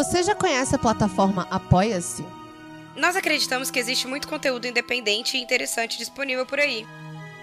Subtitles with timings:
[0.00, 2.24] Você já conhece a plataforma Apoia-se?
[2.96, 6.86] Nós acreditamos que existe muito conteúdo independente e interessante disponível por aí.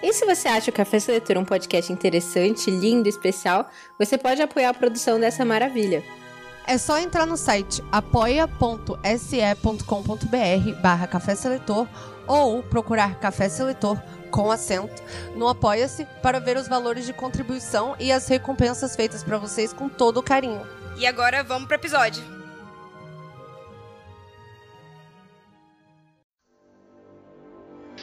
[0.02, 4.70] E se você acha o Café Seletor um podcast interessante, lindo, especial, você pode apoiar
[4.70, 6.02] a produção dessa maravilha.
[6.66, 11.86] É só entrar no site apoia.se.com.br barra Café Seletor
[12.26, 13.96] ou procurar Café Seletor
[14.32, 15.00] com acento
[15.36, 19.88] no Apoia-se para ver os valores de contribuição e as recompensas feitas para vocês com
[19.88, 20.66] todo o carinho.
[20.96, 22.37] E agora vamos pro episódio.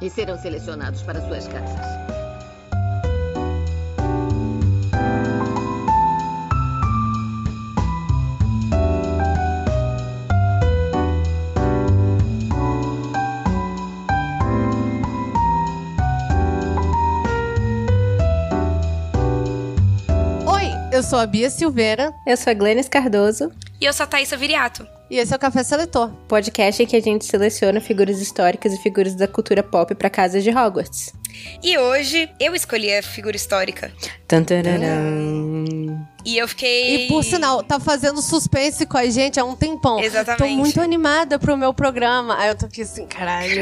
[0.00, 1.86] e serão selecionados para suas casas.
[20.46, 22.12] Oi, eu sou a Bia Silveira.
[22.26, 23.50] Eu sou a Glennis Cardoso.
[23.80, 24.86] E eu sou a Thaisa Viriato.
[25.10, 26.10] E esse é o Café Seletor.
[26.26, 30.42] Podcast em que a gente seleciona figuras históricas e figuras da cultura pop para casas
[30.42, 31.12] de Hogwarts.
[31.62, 33.92] E hoje eu escolhi a figura histórica.
[34.26, 35.64] Tantararão.
[36.24, 37.04] E eu fiquei.
[37.04, 40.00] E por sinal, tá fazendo suspense com a gente há um tempão.
[40.00, 40.38] Exatamente.
[40.38, 42.38] Tô muito animada pro meu programa.
[42.38, 43.54] Aí eu tô aqui assim, caralho.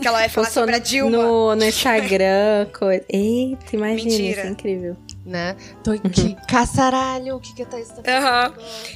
[0.00, 1.10] que ela vai falar sobre a Dilma.
[1.16, 3.04] No, no Instagram, coisa.
[3.08, 4.30] Eita, imagina, Mentira.
[4.30, 4.96] isso é incrível.
[5.26, 5.56] Né?
[5.82, 7.92] Tô aqui, caçaralho, o que que tá isso?
[8.06, 8.54] Aham.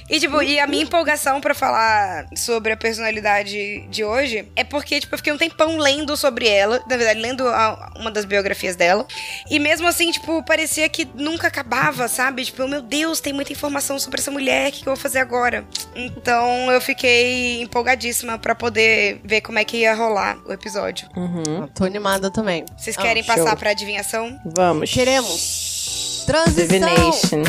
[0.09, 5.01] E, tipo, e a minha empolgação pra falar sobre a personalidade de hoje é porque,
[5.01, 6.81] tipo, eu fiquei um tempão lendo sobre ela.
[6.89, 9.05] Na verdade, lendo a- uma das biografias dela.
[9.51, 12.45] E mesmo assim, tipo, parecia que nunca acabava, sabe?
[12.45, 15.19] Tipo, meu Deus, tem muita informação sobre essa mulher, o que, que eu vou fazer
[15.19, 15.65] agora?
[15.97, 21.09] Então eu fiquei empolgadíssima pra poder ver como é que ia rolar o episódio.
[21.17, 21.67] Uhum.
[21.75, 22.65] Tô animada também.
[22.79, 23.35] Vocês Ah, querem show.
[23.35, 24.39] passar pra adivinhação?
[24.45, 24.93] Vamos.
[24.93, 25.80] Queremos.
[26.27, 26.67] Transição.
[26.67, 27.43] Divination.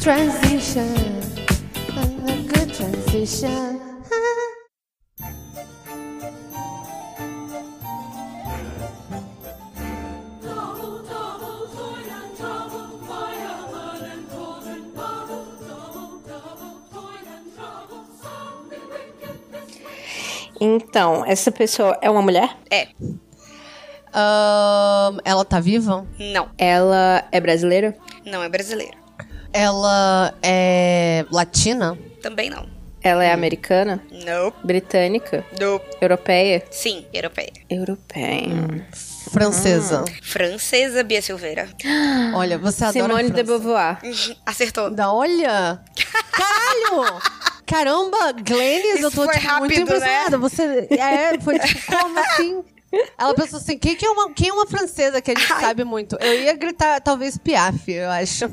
[0.00, 0.94] Transition.
[1.96, 3.80] A good transition.
[20.60, 22.56] Então, essa pessoa é uma mulher?
[22.70, 22.88] É.
[24.12, 26.06] Ahn, ela tá viva?
[26.18, 26.50] Não.
[26.58, 27.96] Ela é brasileira?
[28.26, 28.96] Não é brasileira.
[29.52, 31.98] Ela é latina?
[32.22, 32.66] Também não.
[33.02, 34.02] Ela é americana?
[34.10, 34.58] Nope.
[34.62, 35.44] Britânica?
[35.58, 35.86] Nope.
[36.00, 36.62] Europeia?
[36.70, 37.52] Sim, europeia.
[37.70, 38.86] Europeia.
[39.32, 40.04] Francesa?
[40.22, 41.68] Francesa, Bia Silveira.
[42.34, 43.44] Olha, você adora Simone de França.
[43.44, 43.98] Beauvoir.
[44.44, 44.90] Acertou.
[44.90, 45.80] Da olha!
[46.30, 47.18] Caralho!
[47.70, 49.82] Caramba, Glennis, Isso eu tô foi tipo, muito rápido, né?
[49.82, 50.38] impressionada.
[50.38, 52.64] Você é, foi tipo, como assim?
[53.16, 55.84] Ela pensou assim, quem, que é uma, quem é uma francesa que a gente sabe
[55.84, 56.16] muito?
[56.20, 58.46] Eu ia gritar, talvez Piaf, eu acho.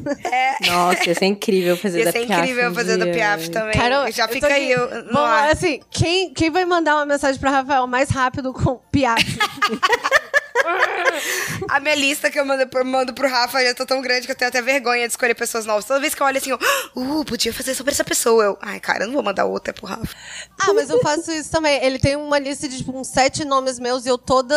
[0.68, 2.42] Nossa, ia ser incrível fazer Ia da ser Piaf.
[2.44, 3.14] incrível um fazer da dia.
[3.16, 3.74] Piaf também.
[3.74, 5.50] Caramba, Já fica aí eu- no Vamos, ar.
[5.52, 9.24] assim, quem, quem vai mandar uma mensagem pra Rafael mais rápido com Piaf?
[11.70, 14.36] A minha lista que eu mando, mando pro Rafa já tá tão grande que eu
[14.36, 15.86] tenho até vergonha de escolher pessoas novas.
[15.86, 16.60] Toda vez que eu olho assim, eu,
[16.96, 18.44] uh, podia fazer sobre essa pessoa.
[18.44, 20.16] Eu, ai, cara, eu não vou mandar outra pro Rafa.
[20.62, 21.84] Ah, mas eu faço isso também.
[21.84, 24.56] Ele tem uma lista de, tipo, uns sete nomes meus e eu toda,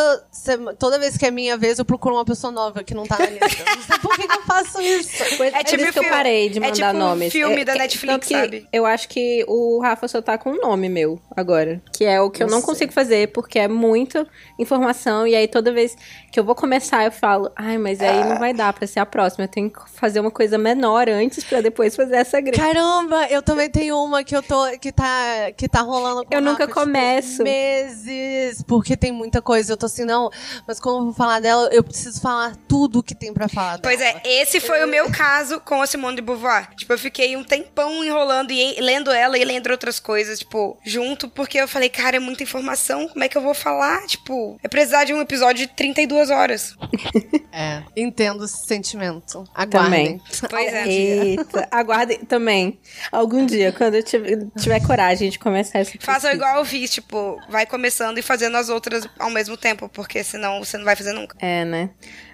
[0.78, 3.26] toda vez que é minha vez, eu procuro uma pessoa nova que não tá na
[3.26, 3.64] lista.
[3.76, 5.22] Não sei por que, que eu faço isso.
[5.42, 7.32] É é, tipo por isso que eu filme- parei de é mandar tipo um nomes.
[7.32, 8.68] filme É, da que- Netflix, sabe?
[8.72, 11.82] Eu acho que o Rafa só tá com um nome meu agora.
[11.92, 12.66] Que é o que eu não Não sei.
[12.66, 14.26] consigo fazer, porque é muita
[14.58, 15.26] informação.
[15.26, 18.38] E aí toda vez vezes que eu vou começar, eu falo, ai, mas aí não
[18.38, 19.44] vai dar pra ser a próxima.
[19.44, 22.58] Eu tenho que fazer uma coisa menor antes pra depois fazer essa grande.
[22.58, 24.66] Caramba, eu também tenho uma que eu tô.
[24.78, 27.42] que tá, que tá rolando com Eu o nunca tipo, começo.
[27.42, 29.72] meses, porque tem muita coisa.
[29.72, 30.30] Eu tô assim, não,
[30.66, 33.82] mas quando eu vou falar dela, eu preciso falar tudo que tem pra falar dela.
[33.82, 36.74] Pois é, esse foi o meu caso com a Simone de Beauvoir.
[36.76, 41.28] Tipo, eu fiquei um tempão enrolando e lendo ela e lendo outras coisas, tipo, junto,
[41.28, 44.06] porque eu falei, cara, é muita informação, como é que eu vou falar?
[44.06, 46.76] Tipo, é precisar de um episódio de 32 horas.
[47.52, 49.44] É, entendo esse sentimento.
[49.52, 50.18] Aguardem.
[50.18, 50.22] Também.
[50.48, 50.88] Pois é.
[50.88, 52.78] Eita, aguardem também.
[53.10, 56.32] Algum dia, quando eu tiver, tiver coragem de começar Façam pesquisa.
[56.32, 60.60] igual eu fiz, tipo, vai começando e fazendo as outras ao mesmo tempo, porque senão
[60.64, 61.36] você não vai fazer nunca.
[61.40, 61.90] É, né?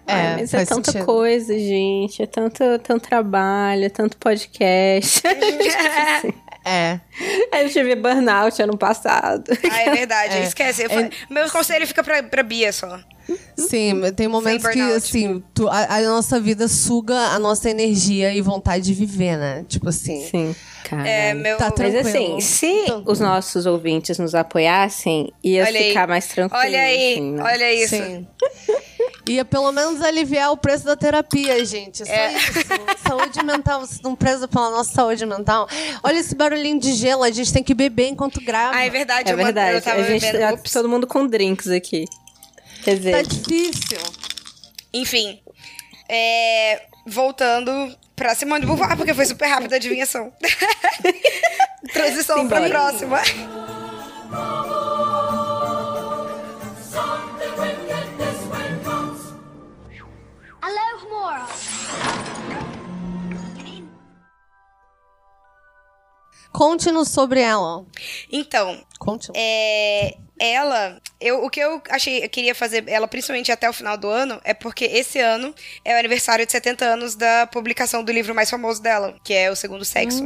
[0.06, 1.06] É, Ai, mas é tanta sentido.
[1.06, 2.23] coisa, gente.
[2.23, 5.23] É tanto, tanto trabalho, é tanto podcast.
[5.27, 6.46] É.
[7.53, 9.45] eu tive burnout ano passado.
[9.71, 10.43] Ah, é verdade, É.
[10.45, 10.85] esquece.
[10.85, 10.89] É.
[10.89, 12.99] falei- Meu conselho fica pra, pra Bia só.
[13.57, 18.33] Sim, mas tem momentos que, assim, tu- a, a nossa vida suga a nossa energia
[18.33, 19.65] e vontade de viver, né?
[19.69, 20.25] Tipo assim.
[20.31, 20.55] Sim,
[20.85, 21.09] cara.
[21.09, 21.57] É, meu.
[21.57, 22.09] Tá Mas tranquilo.
[22.37, 25.89] assim, se Então- os nossos ouvintes nos apoiassem, ia Olha aí.
[25.89, 26.62] ficar mais tranquilo.
[26.65, 27.43] Olha aí, assim, né?
[27.43, 27.97] olha isso.
[27.97, 28.29] Sim.
[29.28, 32.05] Ia pelo menos aliviar o preço da terapia, gente.
[32.06, 32.32] Só É.
[32.37, 32.52] isso.
[33.08, 35.69] Saúde mental, vocês não prezam pela nossa saúde mental.
[36.02, 38.76] Olha esse barulhinho de gelo, a gente tem que beber enquanto grava.
[38.76, 39.81] Ah, é verdade, É eu, eu verdade.
[39.81, 40.56] tava A gente bebendo.
[40.62, 42.05] tá todo mundo com drinks aqui.
[42.84, 43.99] Quer Tá dizer, difícil.
[44.94, 45.40] Enfim.
[46.08, 50.32] É, voltando pra Simone de Beauvoir, porque foi super rápida a adivinhação.
[51.93, 52.61] Transição pra
[60.67, 61.47] Próxima.
[66.53, 67.85] Conte-nos sobre ela.
[68.33, 69.37] Então, Conte-nos.
[69.39, 73.97] é, ela, eu, o que eu achei, eu queria fazer ela principalmente até o final
[73.97, 75.55] do ano, é porque esse ano
[75.85, 79.51] é o aniversário de 70 anos da publicação do livro mais famoso dela, que é
[79.51, 80.25] O Segundo Sexo.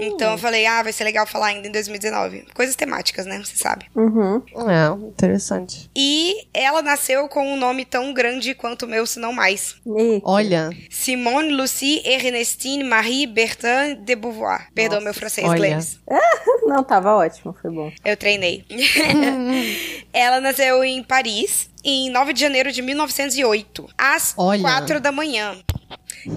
[0.00, 2.46] Então eu falei, ah, vai ser legal falar ainda em 2019.
[2.54, 3.38] Coisas temáticas, né?
[3.42, 3.86] Você sabe.
[3.94, 4.42] uhum.
[4.68, 5.90] É, interessante.
[5.96, 9.76] E ela nasceu com um nome tão grande quanto o meu, se não mais.
[9.86, 14.68] E- Olha, Simone Lucie Ernestine Marie Bertin de Beauvoir.
[14.74, 15.56] Perdão, meu francês, olha.
[15.58, 15.98] Glennis.
[16.66, 17.92] Não, tava ótimo, foi bom.
[18.04, 18.64] Eu treinei.
[20.12, 24.62] ela nasceu em Paris em 9 de janeiro de 1908, às Olha.
[24.62, 25.54] 4 da manhã.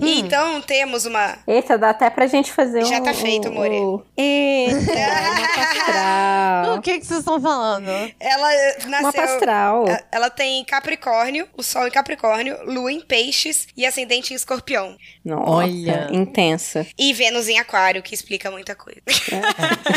[0.01, 1.37] E então temos uma.
[1.47, 2.85] Eita, dá até pra gente fazer um.
[2.85, 3.75] Já tá feito, More.
[3.75, 4.01] um...
[4.17, 6.75] Eita, uma astral.
[6.77, 7.89] o que que vocês estão falando?
[8.19, 8.49] Ela
[8.85, 9.23] Uma nasceu.
[9.23, 9.87] astral.
[9.87, 14.95] eh, Ela tem Capricórnio, o Sol em Capricórnio, Lua em Peixes e Ascendente em Escorpião.
[15.23, 16.07] Nossa, Olha.
[16.11, 16.85] intensa.
[16.97, 19.01] E Vênus em Aquário, que explica muita coisa.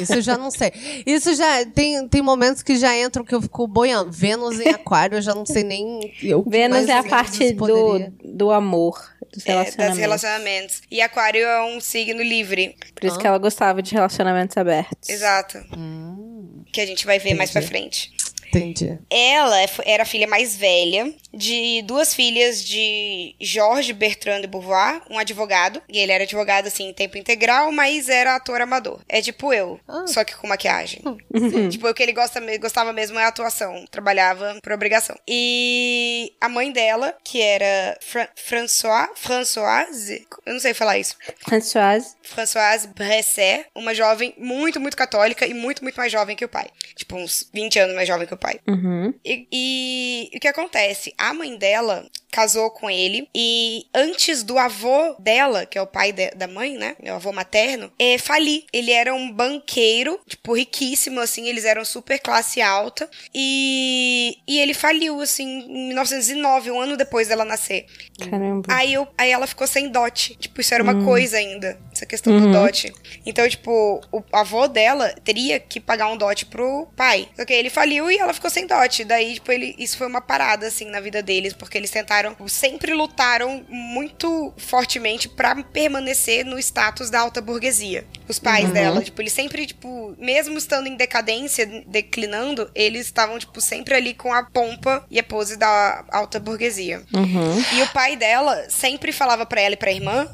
[0.02, 0.72] Isso eu já não sei.
[1.06, 4.10] Isso já tem, tem momentos que já entram que eu fico boiando.
[4.10, 6.12] Vênus em aquário, eu já não sei nem.
[6.22, 8.98] Eu, Vênus é a parte do, do amor,
[9.32, 9.77] dos É, relacionamentos.
[9.77, 10.82] das relacionamentos.
[10.91, 12.77] E Aquário é um signo livre.
[12.94, 15.09] Por isso que ela gostava de relacionamentos abertos.
[15.09, 15.59] Exato.
[15.77, 17.71] Hum, Que a gente vai ver mais pra Entendi.
[17.73, 18.12] frente.
[18.52, 18.99] Entendi.
[19.11, 25.02] Ela f- era a filha mais velha de duas filhas de Georges Bertrand de Beauvoir,
[25.08, 25.81] um advogado.
[25.88, 29.00] E ele era advogado, assim, em tempo integral, mas era ator amador.
[29.08, 30.05] É tipo eu, Ah.
[30.06, 31.00] só que com maquiagem.
[31.05, 31.69] Uhum.
[31.69, 33.85] tipo, o que ele gosta, gostava mesmo é a atuação.
[33.91, 35.17] Trabalhava por obrigação.
[35.29, 41.17] E a mãe dela, que era Fra François, Françoise, eu não sei falar isso.
[41.47, 42.14] Françoise.
[42.23, 46.69] Françoise Bresser, uma jovem muito, muito católica e muito, muito mais jovem que o pai.
[46.97, 48.59] Tipo, uns 20 anos mais jovem que o pai.
[48.66, 49.14] Uhum.
[49.25, 51.14] E, e o que acontece?
[51.16, 56.12] A mãe dela casou com ele e antes do avô dela, que é o pai
[56.12, 56.96] de- da mãe, né?
[57.02, 58.64] O avô materno, é, falir.
[58.72, 63.08] Ele era um banqueiro, tipo, riquíssimo, assim, eles eram super classe alta.
[63.34, 67.87] E, e ele faliu, assim, em 1909, um ano depois dela nascer.
[68.30, 68.68] Caramba.
[68.72, 70.34] Aí, eu, aí ela ficou sem dote.
[70.37, 71.80] Tipo, isso era uma coisa ainda.
[71.92, 72.40] Essa questão Uhum.
[72.40, 72.92] do dote.
[73.25, 77.28] Então, tipo, o avô dela teria que pagar um dote pro pai.
[77.34, 79.04] Só que ele faliu e ela ficou sem dote.
[79.04, 81.54] Daí, tipo, ele, isso foi uma parada, assim, na vida deles.
[81.54, 88.07] Porque eles tentaram, sempre lutaram muito fortemente pra permanecer no status da alta burguesia.
[88.29, 88.73] Os pais Uhum.
[88.73, 89.03] dela.
[89.03, 94.33] Tipo, eles sempre, tipo, mesmo estando em decadência, declinando, eles estavam, tipo, sempre ali com
[94.33, 97.03] a pompa e a pose da alta burguesia.
[97.12, 97.65] Uhum.
[97.79, 100.27] E o pai dela sempre falava pra ela e pra irmã,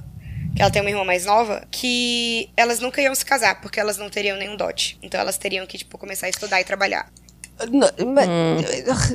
[0.55, 3.99] que ela tem uma irmã mais nova, que elas nunca iam se casar, porque elas
[3.99, 4.99] não teriam nenhum dote.
[5.03, 7.11] Então elas teriam que, tipo, começar a estudar e trabalhar.
[7.65, 8.57] Hum.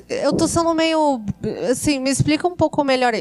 [0.10, 1.22] Eu tô sendo meio.
[1.70, 3.14] Assim, me explica um pouco melhor,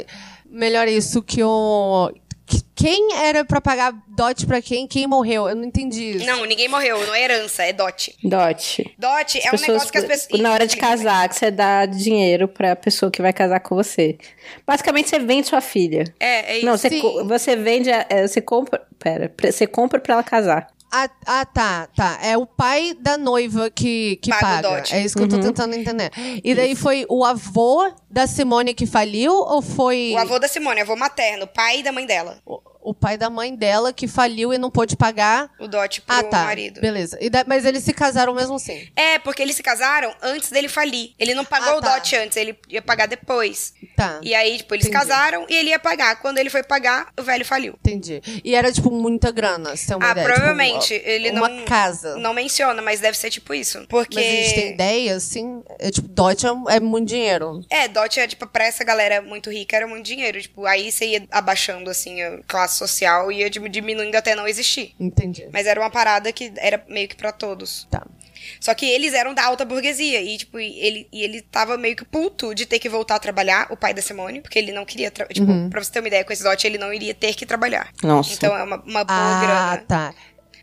[0.49, 2.13] melhor isso que o.
[2.47, 4.85] Que, quem era pra pagar dote pra quem?
[4.87, 5.49] Quem morreu?
[5.49, 6.27] Eu não entendi isso.
[6.27, 6.99] Não, ninguém morreu.
[7.07, 8.17] Não é herança, é dote.
[8.25, 8.93] Dote.
[8.99, 10.41] Dote é um negócio que as pessoas.
[10.41, 14.19] Na hora de casar, que você dá dinheiro pra pessoa que vai casar com você.
[14.67, 16.05] Basicamente, você vende sua filha.
[16.19, 16.67] É, é isso.
[16.67, 16.91] Não, você,
[17.25, 17.89] você vende.
[17.91, 18.83] É, você compra.
[18.99, 20.67] Pera, você compra pra ela casar.
[20.91, 22.19] Ah, ah, tá, tá.
[22.23, 24.69] É o pai da noiva que, que paga.
[24.69, 24.85] paga.
[24.91, 25.27] É isso que uhum.
[25.27, 25.43] eu tô uhum.
[25.43, 26.11] tentando entender.
[26.43, 26.83] E daí isso.
[26.83, 30.13] foi o avô da Simone que faliu ou foi.
[30.15, 32.39] O avô da Simone, avô materno, pai da mãe dela.
[32.45, 36.17] O o pai da mãe dela que faliu e não pôde pagar o dote pro
[36.17, 36.45] ah, tá.
[36.45, 36.81] marido.
[36.81, 37.19] Beleza.
[37.31, 37.45] Da...
[37.47, 38.89] mas eles se casaram mesmo assim.
[38.97, 41.13] É, porque eles se casaram antes dele falir.
[41.19, 41.95] Ele não pagou ah, o tá.
[41.95, 43.75] dote antes, ele ia pagar depois.
[43.97, 44.21] Tá.
[44.23, 44.99] E aí, tipo, eles Entendi.
[44.99, 46.17] casaram e ele ia pagar.
[46.21, 47.75] Quando ele foi pagar, o velho faliu.
[47.85, 48.23] Entendi.
[48.45, 50.27] E era, tipo, muita grana, se tem uma ah, ideia.
[50.27, 50.95] provavelmente.
[50.95, 51.65] Tipo, ele uma não.
[51.65, 52.17] casa.
[52.17, 53.85] Não menciona, mas deve ser tipo isso.
[53.89, 54.17] Porque.
[54.17, 55.63] Mas a gente tem ideia, assim.
[55.79, 57.61] É, tipo, dote é, é muito dinheiro.
[57.69, 60.41] É, dote é, tipo, pra essa galera muito rica era muito dinheiro.
[60.41, 64.95] Tipo, aí você ia abaixando, assim, a classe social e ia diminuindo até não existir.
[64.99, 65.49] Entendi.
[65.53, 67.87] Mas era uma parada que era meio que para todos.
[67.91, 68.07] Tá.
[68.59, 70.21] Só que eles eram da alta burguesia.
[70.23, 73.67] E, tipo, ele, e ele tava meio que puto de ter que voltar a trabalhar,
[73.71, 75.11] o pai da Simone, porque ele não queria.
[75.11, 75.71] Tipo, uhum.
[75.71, 77.93] pra você ter uma ideia, com esse dote, ele não iria ter que trabalhar.
[78.03, 78.35] Nossa.
[78.35, 79.73] Então é uma, uma boa ah, grana.
[79.73, 80.15] Ah, tá.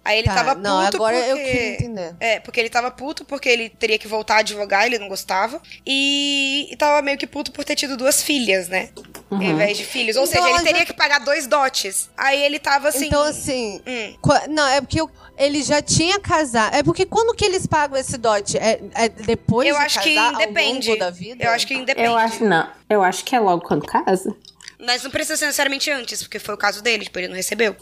[0.08, 1.32] Aí ele tá, tava puto não, agora porque...
[1.32, 2.16] eu queria entender.
[2.18, 5.62] É, porque ele tava puto porque ele teria que voltar a advogar, ele não gostava.
[5.86, 8.90] E, e tava meio que puto por ter tido duas filhas, né?
[9.30, 9.38] Uhum.
[9.38, 10.16] Ao invés de filhos.
[10.16, 10.86] Ou então, seja, ele teria já...
[10.86, 12.10] que pagar dois dotes.
[12.18, 13.08] Aí ele tava assim...
[13.08, 13.82] Então, assim...
[13.86, 14.14] Hum.
[14.50, 16.74] Não, é porque eu, ele já tinha casado.
[16.74, 18.58] É porque quando que eles pagam esse dote?
[18.58, 20.90] É, é depois eu de acho casar, que independe.
[20.90, 21.44] ao longo da vida?
[21.44, 22.08] Eu acho que independe.
[22.08, 22.70] Eu acho, não.
[22.90, 24.36] Eu acho que é logo quando casa.
[24.80, 27.76] Mas não precisa ser necessariamente antes, porque foi o caso dele, tipo, ele não recebeu.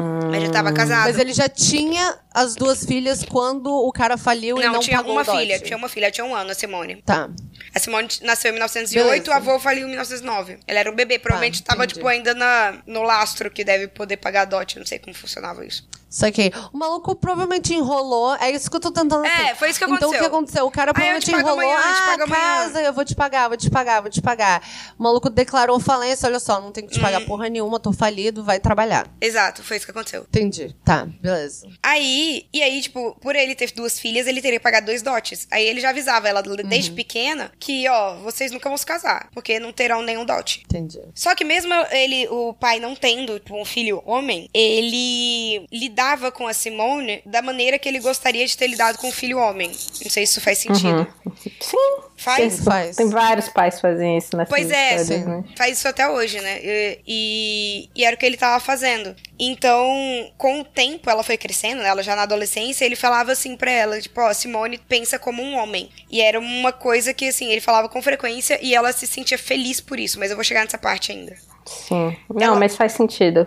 [0.00, 0.30] Hum.
[0.30, 1.06] Mas ele tava casado.
[1.06, 4.98] Mas ele já tinha as duas filhas quando o cara faliu não, e não tinha
[4.98, 7.02] pagou uma filha, tinha uma filha, tinha um ano, a Simone.
[7.04, 7.28] Tá.
[7.74, 9.30] A Simone nasceu em 1908, Beleza.
[9.30, 10.58] o avô faliu em 1909.
[10.66, 14.16] Ela era um bebê, provavelmente tá, tava, tipo, ainda na, no lastro que deve poder
[14.18, 15.86] pagar dote, não sei como funcionava isso.
[16.08, 16.50] Saquei.
[16.72, 18.34] O maluco provavelmente enrolou.
[18.36, 20.08] É isso que eu tô tentando É, foi isso que aconteceu.
[20.08, 20.66] Então o que aconteceu?
[20.66, 21.52] O cara provavelmente enrolou.
[21.52, 24.62] Amanhã, ah, casa, eu vou te pagar, vou te pagar, vou te pagar.
[24.98, 27.26] O maluco declarou falência, olha só, não tenho que te pagar hum.
[27.26, 29.06] porra nenhuma, tô falido, vai trabalhar.
[29.20, 30.22] Exato, foi isso que aconteceu.
[30.22, 30.74] Entendi.
[30.82, 31.68] Tá, beleza.
[31.82, 35.46] Aí, e aí, tipo, por ele ter duas filhas, ele teria que pagar dois dotes.
[35.50, 36.96] Aí ele já avisava ela desde uhum.
[36.96, 40.62] pequena que, ó, vocês nunca vão se casar, porque não terão nenhum dote.
[40.64, 41.00] Entendi.
[41.14, 46.46] Só que mesmo ele, o pai não tendo tipo, um filho homem, ele lidava com
[46.46, 49.68] a Simone da maneira que ele gostaria de ter lidado com o filho homem.
[49.68, 51.06] Não sei se isso faz sentido.
[51.24, 51.32] Uhum.
[51.60, 52.08] Sim.
[52.18, 52.54] Faz?
[52.54, 52.96] Sim, faz.
[52.96, 55.24] Tem vários pais que fazem isso nessa Pois é, sim.
[55.24, 55.44] Né?
[55.56, 56.58] faz isso até hoje, né?
[56.60, 59.14] E, e, e, era o que ele tava fazendo.
[59.38, 59.88] Então,
[60.36, 61.88] com o tempo, ela foi crescendo, né?
[61.88, 65.56] Ela já na adolescência, ele falava assim pra ela, tipo, ó, Simone pensa como um
[65.56, 65.88] homem.
[66.10, 69.80] E era uma coisa que, assim, ele falava com frequência e ela se sentia feliz
[69.80, 70.18] por isso.
[70.18, 71.36] Mas eu vou chegar nessa parte ainda.
[71.64, 72.16] Sim.
[72.32, 72.56] Não, ela...
[72.56, 73.46] mas faz sentido.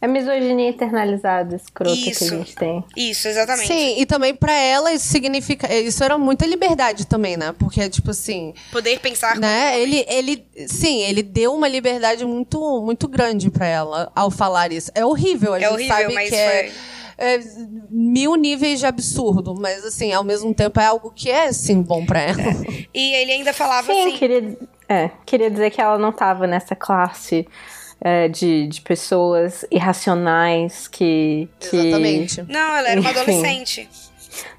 [0.00, 2.84] É misoginia internalizada, escrota isso, que a gente tem.
[2.96, 3.66] Isso, exatamente.
[3.66, 5.74] Sim, e também para ela isso significa.
[5.74, 7.52] Isso era muita liberdade também, né?
[7.58, 8.54] Porque, tipo assim.
[8.70, 9.80] Poder pensar né?
[9.80, 10.46] Ele, ele.
[10.68, 14.88] Sim, ele deu uma liberdade muito, muito grande para ela ao falar isso.
[14.94, 16.72] É horrível, a é gente horrível, sabe mas que é,
[17.18, 17.40] é,
[17.90, 22.06] mil níveis de absurdo, mas assim, ao mesmo tempo é algo que é sim bom
[22.06, 22.40] para ela.
[22.40, 22.88] É.
[22.94, 24.16] E ele ainda falava sim, assim.
[24.16, 24.58] Queria,
[24.88, 27.46] é, queria dizer que ela não tava nessa classe
[28.00, 31.76] é, de, de pessoas irracionais que, que.
[31.76, 32.42] Exatamente.
[32.48, 33.88] Não, ela era uma adolescente.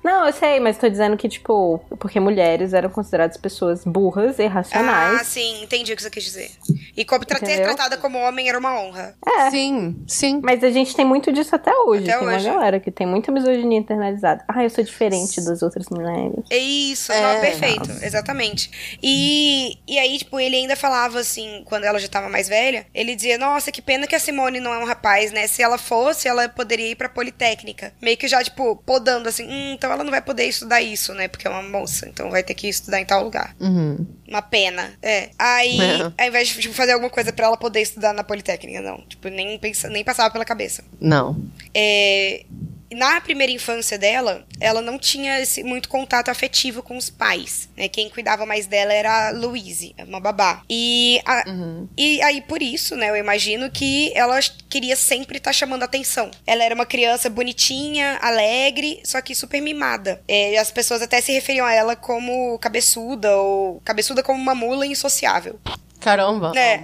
[0.03, 4.43] Não, eu sei, mas tô dizendo que, tipo, porque mulheres eram consideradas pessoas burras e
[4.43, 5.21] irracionais.
[5.21, 6.51] Ah, sim, entendi o que você quis dizer.
[6.95, 9.15] E como tra ser tratada como homem era uma honra.
[9.25, 9.51] É.
[9.51, 10.39] Sim, sim.
[10.43, 12.03] Mas a gente tem muito disso até hoje.
[12.09, 12.47] Até tem hoje.
[12.47, 14.43] uma galera que tem muita misoginia internalizada.
[14.47, 16.43] Ah, eu sou diferente das outras mulheres.
[16.49, 17.21] É isso, é.
[17.21, 18.05] Não, perfeito, Nossa.
[18.05, 18.97] exatamente.
[19.01, 23.15] E, e aí, tipo, ele ainda falava assim, quando ela já tava mais velha, ele
[23.15, 25.47] dizia, nossa, que pena que a Simone não é um rapaz, né?
[25.47, 27.93] Se ela fosse, ela poderia ir pra Politécnica.
[28.01, 31.27] Meio que já, tipo, podando assim, hum, então ela não vai poder estudar isso, né?
[31.27, 33.55] Porque é uma moça, então vai ter que estudar em tal lugar.
[33.59, 34.05] Uhum.
[34.27, 34.93] Uma pena.
[35.01, 35.29] É.
[35.37, 36.01] Aí, é.
[36.21, 39.01] ao invés de tipo, fazer alguma coisa para ela poder estudar na Politécnica, não.
[39.07, 40.83] Tipo, nem, pensa, nem passava pela cabeça.
[40.99, 41.41] Não.
[41.73, 42.45] É
[42.91, 47.69] na primeira infância dela, ela não tinha esse, muito contato afetivo com os pais.
[47.77, 47.87] Né?
[47.87, 50.63] Quem cuidava mais dela era a Louise, uma babá.
[50.69, 51.87] E, a, uhum.
[51.97, 56.31] e aí, por isso, né, eu imagino que ela queria sempre estar tá chamando atenção.
[56.45, 60.21] Ela era uma criança bonitinha, alegre, só que super mimada.
[60.27, 64.85] É, as pessoas até se referiam a ela como cabeçuda, ou cabeçuda como uma mula
[64.85, 65.59] insociável.
[65.99, 66.51] Caramba.
[66.55, 66.81] É.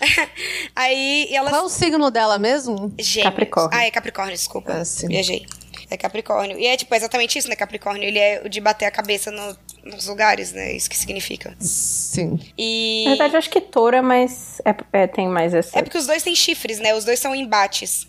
[0.76, 1.50] Aí ela.
[1.50, 2.92] Qual é o signo dela mesmo?
[2.98, 3.30] Gêmeos.
[3.30, 3.78] Capricórnio.
[3.78, 4.72] Ah, é Capricórnio, desculpa.
[4.72, 5.08] Ah, sim.
[5.08, 5.46] Viajei.
[5.90, 6.58] É Capricórnio.
[6.58, 7.56] E é tipo exatamente isso, né?
[7.56, 9.56] Capricórnio, ele é o de bater a cabeça no
[9.88, 10.72] nos lugares, né?
[10.72, 11.56] Isso que significa.
[11.58, 12.38] Sim.
[12.58, 13.04] E...
[13.04, 14.60] Na verdade, acho que touro é mais.
[14.64, 15.78] É, é, tem mais essa.
[15.78, 16.94] É porque os dois têm chifres, né?
[16.94, 18.06] Os dois são embates.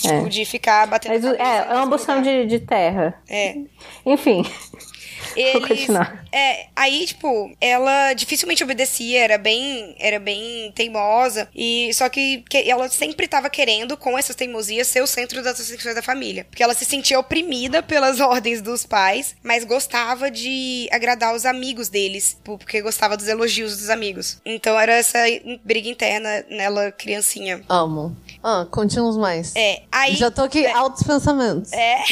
[0.00, 0.28] Tipo, É.
[0.28, 1.12] de ficar batendo.
[1.12, 3.14] Mas é, ambos são de, de terra.
[3.28, 3.56] É.
[4.04, 4.44] Enfim.
[5.36, 6.24] Eles, continuar.
[6.32, 12.70] é, aí, tipo, ela dificilmente obedecia, era bem, era bem teimosa, e só que, que
[12.70, 16.44] ela sempre tava querendo, com essas teimosias, ser o centro das atenções da família.
[16.44, 21.88] Porque ela se sentia oprimida pelas ordens dos pais, mas gostava de agradar os amigos
[21.88, 24.40] deles, porque gostava dos elogios dos amigos.
[24.44, 25.18] Então era essa
[25.64, 27.62] briga interna nela, criancinha.
[27.68, 28.16] Amo.
[28.42, 29.54] Ah, contínuos mais.
[29.56, 30.16] É, aí...
[30.16, 31.72] Já tô aqui, altos pensamentos.
[31.72, 32.02] É.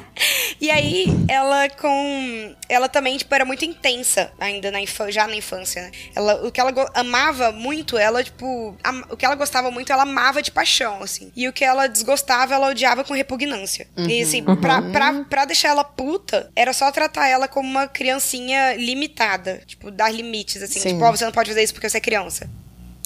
[0.60, 2.54] e aí, ela com.
[2.68, 5.90] Ela também, tipo, era muito intensa ainda na infância, já na infância, né?
[6.14, 8.76] Ela, o que ela amava muito, ela, tipo.
[9.10, 11.30] o que ela gostava muito, ela amava de paixão, assim.
[11.36, 13.86] E o que ela desgostava, ela odiava com repugnância.
[13.96, 18.74] E assim, pra, pra, pra deixar ela puta, era só tratar ela como uma criancinha
[18.74, 19.62] limitada.
[19.66, 20.80] Tipo, dar limites, assim.
[20.80, 20.94] Sim.
[20.94, 22.48] Tipo, ó, você não pode fazer isso porque você é criança.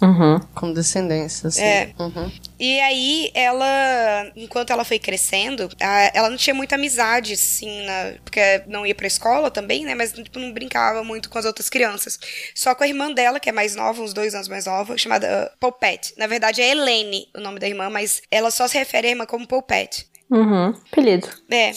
[0.00, 0.38] Uhum.
[0.54, 1.62] Com descendência, assim.
[1.62, 1.90] É.
[1.98, 2.30] Uhum.
[2.58, 5.68] E aí, ela, enquanto ela foi crescendo,
[6.14, 9.94] ela não tinha muita amizade, assim, na- porque não ia pra escola também, né?
[9.94, 12.18] Mas, tipo, não brincava muito com as outras crianças.
[12.54, 15.50] Só com a irmã dela, que é mais nova, uns dois anos mais nova, chamada
[15.52, 16.14] uh, Poupette.
[16.16, 19.26] Na verdade, é Helene o nome da irmã, mas ela só se refere à irmã
[19.26, 20.06] como Poupette.
[20.30, 20.74] Uhum.
[20.92, 21.26] Apelido.
[21.50, 21.72] É.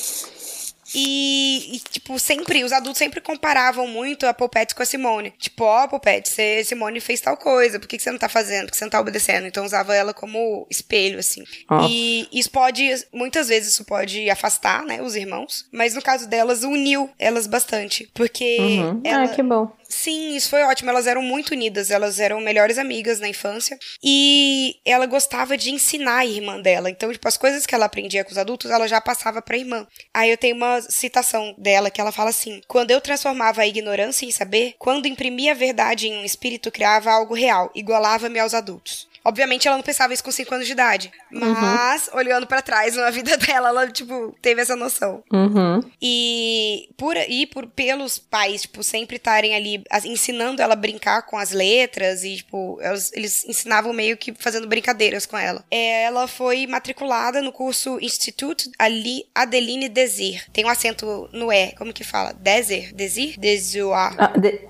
[0.93, 5.33] E, e, tipo, sempre, os adultos sempre comparavam muito a Poupette com a Simone.
[5.37, 8.65] Tipo, ó, Poupette, você, Simone fez tal coisa, por que, que você não tá fazendo?
[8.65, 9.47] Por que você não tá obedecendo?
[9.47, 11.43] Então usava ela como espelho, assim.
[11.69, 11.87] Nossa.
[11.89, 15.65] E isso pode, muitas vezes isso pode afastar, né, os irmãos.
[15.71, 18.09] Mas no caso delas, uniu elas bastante.
[18.13, 19.01] Porque Uhum.
[19.03, 19.71] ela, Ah, que bom.
[19.91, 20.89] Sim, isso foi ótimo.
[20.89, 23.77] Elas eram muito unidas, elas eram melhores amigas na infância.
[24.01, 26.89] E ela gostava de ensinar a irmã dela.
[26.89, 29.85] Então, tipo, as coisas que ela aprendia com os adultos, ela já passava pra irmã.
[30.13, 34.25] Aí eu tenho uma citação dela que ela fala assim: Quando eu transformava a ignorância
[34.25, 39.10] em saber, quando imprimia a verdade em um espírito, criava algo real, igualava-me aos adultos.
[39.23, 41.11] Obviamente ela não pensava isso com 5 anos de idade.
[41.29, 45.23] Mas, olhando pra trás na vida dela, ela, tipo, teve essa noção.
[45.31, 45.79] Uhum.
[46.01, 51.21] E por e por pelos pais, tipo, sempre estarem ali as- ensinando ela a brincar
[51.23, 55.63] com as letras e tipo, elas- eles ensinavam meio que fazendo brincadeiras com ela.
[55.69, 60.43] É, Ela foi matriculada no curso Institut Ali Adeline Desir.
[60.51, 62.33] Tem um acento no E, como que fala?
[62.33, 63.85] Desir, Desir, Desir.
[63.93, 64.67] Ah, de-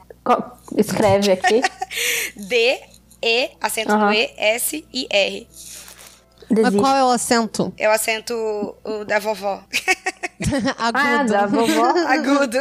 [0.77, 1.61] Escreve aqui.
[2.35, 2.79] D
[3.23, 4.07] E acento Aham.
[4.07, 5.47] no E S I R.
[6.49, 7.71] Mas qual é o acento?
[7.77, 8.33] É o acento
[8.83, 9.63] o da vovó.
[10.77, 11.31] Ah, Agudo.
[11.31, 11.85] da vovó.
[12.09, 12.57] Agudo.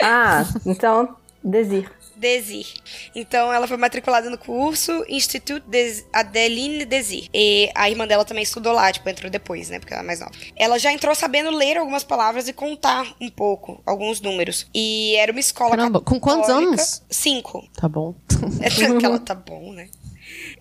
[0.00, 1.90] Ah, então, desir.
[2.22, 2.66] Desir.
[3.14, 7.28] Então ela foi matriculada no curso Institut des Adeline Desir.
[7.34, 9.80] E a irmã dela também estudou lá, tipo, entrou depois, né?
[9.80, 10.30] Porque ela é mais nova.
[10.56, 14.66] Ela já entrou sabendo ler algumas palavras e contar um pouco, alguns números.
[14.72, 17.02] E era uma escola Caramba, com quantos católica- anos?
[17.10, 17.68] Cinco.
[17.74, 18.14] Tá bom.
[18.60, 19.88] É que ela tá bom, né?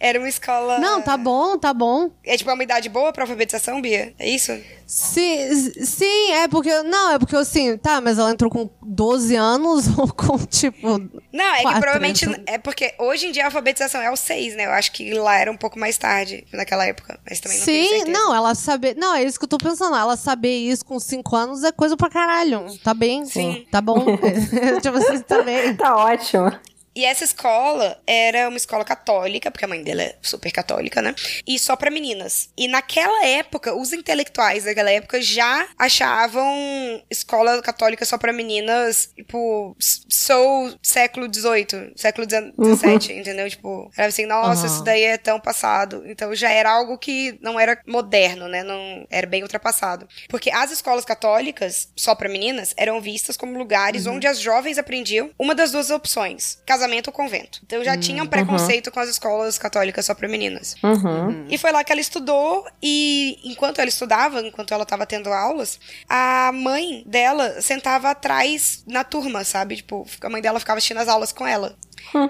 [0.04, 0.80] Era uma escola.
[0.80, 2.10] Não, tá bom, tá bom.
[2.26, 4.16] É tipo uma idade boa pra alfabetização, Bia?
[4.18, 4.52] É isso?
[4.88, 5.48] Sim,
[5.86, 6.82] sim, é porque.
[6.82, 10.98] Não, é porque assim, tá, mas ela entrou com 12 anos ou com, tipo.
[11.32, 12.26] Não, é que Quatro, provavelmente.
[12.26, 12.44] então.
[12.48, 14.66] É porque hoje em dia a alfabetização é aos seis, né?
[14.66, 17.20] Eu acho que lá era um pouco mais tarde, naquela época.
[17.30, 18.96] Mas também não Sim, não, ela saber.
[18.98, 19.96] Não, é isso que eu tô pensando.
[19.96, 22.66] Ela saber isso com 5 anos é coisa pra caralho.
[22.84, 23.24] Tá bem?
[23.26, 23.68] Sim.
[23.70, 24.04] Tá bom?
[24.82, 25.76] tipo assim, tá bem.
[25.76, 26.52] Tá ótimo.
[26.95, 31.15] E essa escola era uma escola católica, porque a mãe dela é super católica, né?
[31.47, 32.49] E só pra meninas.
[32.58, 36.43] E naquela época, os intelectuais daquela época já achavam
[37.10, 39.75] escola católica só pra meninas, tipo,
[40.10, 43.49] sou século XVIII, século XVII, entendeu?
[43.49, 44.73] Tipo, era assim, nossa, Aham.
[44.73, 46.04] isso daí é tão passado.
[46.06, 48.63] Então já era algo que não era moderno, né?
[48.63, 50.08] Não era bem ultrapassado.
[50.27, 55.30] Porque as escolas católicas, só pra meninas, eram vistas como lugares onde as jovens aprendiam
[55.39, 57.62] uma das duas opções: casamento ou convento.
[57.63, 60.76] Então já tinha um preconceito com as escolas católicas só pra meninas.
[60.84, 61.46] Uhum.
[61.50, 65.80] E foi lá que ela estudou e enquanto ela estudava, enquanto ela tava tendo aulas,
[66.10, 69.78] a mãe dela sentava atrás na turma, sabe?
[69.78, 71.76] Tipo, a mãe dela ficava assistindo as aulas com ela.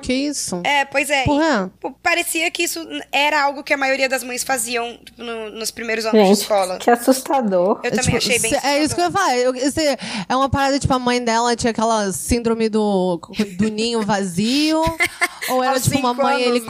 [0.01, 0.61] Que isso?
[0.63, 1.23] É, pois é.
[1.23, 1.71] Porra.
[1.83, 2.79] E, parecia que isso
[3.11, 6.77] era algo que a maioria das mães faziam no- nos primeiros anos de Gente, escola.
[6.77, 7.79] que assustador.
[7.83, 9.37] Eu também Tipo, achei bem cê- É isso que eu ia falar.
[9.37, 9.97] Eu- esse-
[10.29, 13.19] é uma parada, tipo, a mãe dela tinha aquela síndrome do,
[13.57, 14.81] do ninho vazio.
[15.49, 16.67] ou era, tipo, uma mãe anos, né?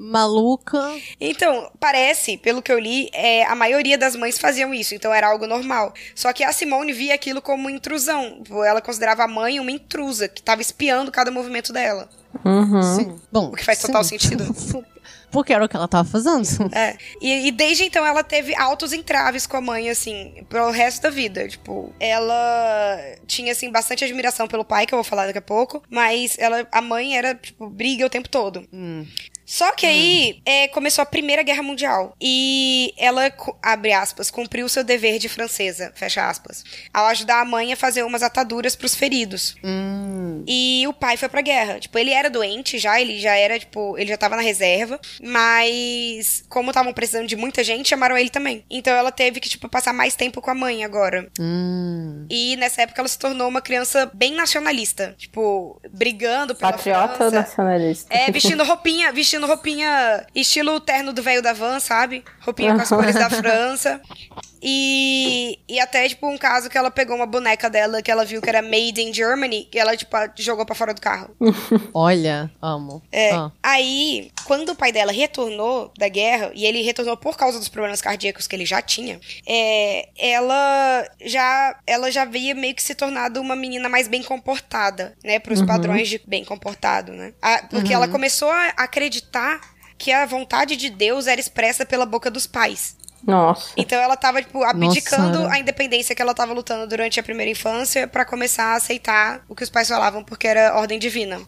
[0.00, 0.80] Maluca.
[1.20, 5.28] Então, parece, pelo que eu li, é, a maioria das mães faziam isso, então era
[5.28, 5.92] algo normal.
[6.14, 8.42] Só que a Simone via aquilo como intrusão.
[8.66, 12.08] Ela considerava a mãe uma intrusa, que estava espiando cada movimento dela.
[12.44, 12.82] Uhum.
[12.82, 13.20] Sim.
[13.30, 14.18] Bom, o que faz total sim.
[14.18, 14.44] sentido.
[15.30, 16.44] Porque era o que ela tava fazendo.
[16.74, 16.96] É.
[17.20, 21.10] E, e, desde então ela teve altos entraves com a mãe, assim, pro resto da
[21.10, 21.46] vida.
[21.46, 25.82] Tipo, ela tinha, assim, bastante admiração pelo pai, que eu vou falar daqui a pouco.
[25.88, 28.66] Mas ela, a mãe era, tipo, briga o tempo todo.
[28.72, 29.06] Hum.
[29.50, 30.42] Só que aí hum.
[30.44, 32.14] é, começou a Primeira Guerra Mundial.
[32.20, 36.62] E ela, abre aspas, cumpriu seu dever de francesa, fecha aspas,
[36.94, 39.56] ao ajudar a mãe a fazer umas ataduras pros feridos.
[39.64, 40.44] Hum.
[40.46, 41.80] E o pai foi pra guerra.
[41.80, 45.00] Tipo, ele era doente já, ele já era, tipo, ele já tava na reserva.
[45.20, 48.64] Mas, como estavam precisando de muita gente, chamaram ele também.
[48.70, 51.28] Então ela teve que, tipo, passar mais tempo com a mãe agora.
[51.40, 52.24] Hum.
[52.30, 55.16] E nessa época ela se tornou uma criança bem nacionalista.
[55.18, 57.34] Tipo, brigando pela Patriota França.
[57.34, 58.14] nacionalista.
[58.14, 62.24] É, vestindo roupinha, vestindo roupinha estilo terno do velho da van, sabe?
[62.40, 64.00] Roupinha com as cores da França.
[64.62, 68.40] E, e até, tipo, um caso que ela pegou uma boneca dela que ela viu
[68.42, 71.34] que era made in Germany e ela, tipo, jogou pra fora do carro.
[71.94, 73.02] Olha, amo.
[73.10, 73.32] É.
[73.32, 73.50] Ah.
[73.62, 78.00] Aí, quando o pai dela retornou da guerra, e ele retornou por causa dos problemas
[78.00, 83.40] cardíacos que ele já tinha, é, ela já ela já havia meio que se tornado
[83.40, 85.38] uma menina mais bem comportada, né?
[85.38, 85.66] Pros Uhum.
[85.66, 87.32] padrões de bem comportado, né?
[87.40, 89.60] A- porque ela começou a acreditar
[89.98, 92.96] que a vontade de Deus era expressa pela boca dos pais.
[93.26, 93.72] Nossa.
[93.76, 95.54] Então ela tava, tipo, abdicando Nossa.
[95.54, 99.54] a independência que ela tava lutando durante a primeira infância pra começar a aceitar o
[99.54, 101.40] que os pais falavam, porque era ordem divina.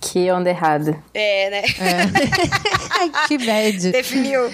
[0.00, 1.02] Que onda errada.
[1.12, 1.62] É, né?
[2.98, 3.92] Ai, que bad.
[3.92, 4.50] Definiu.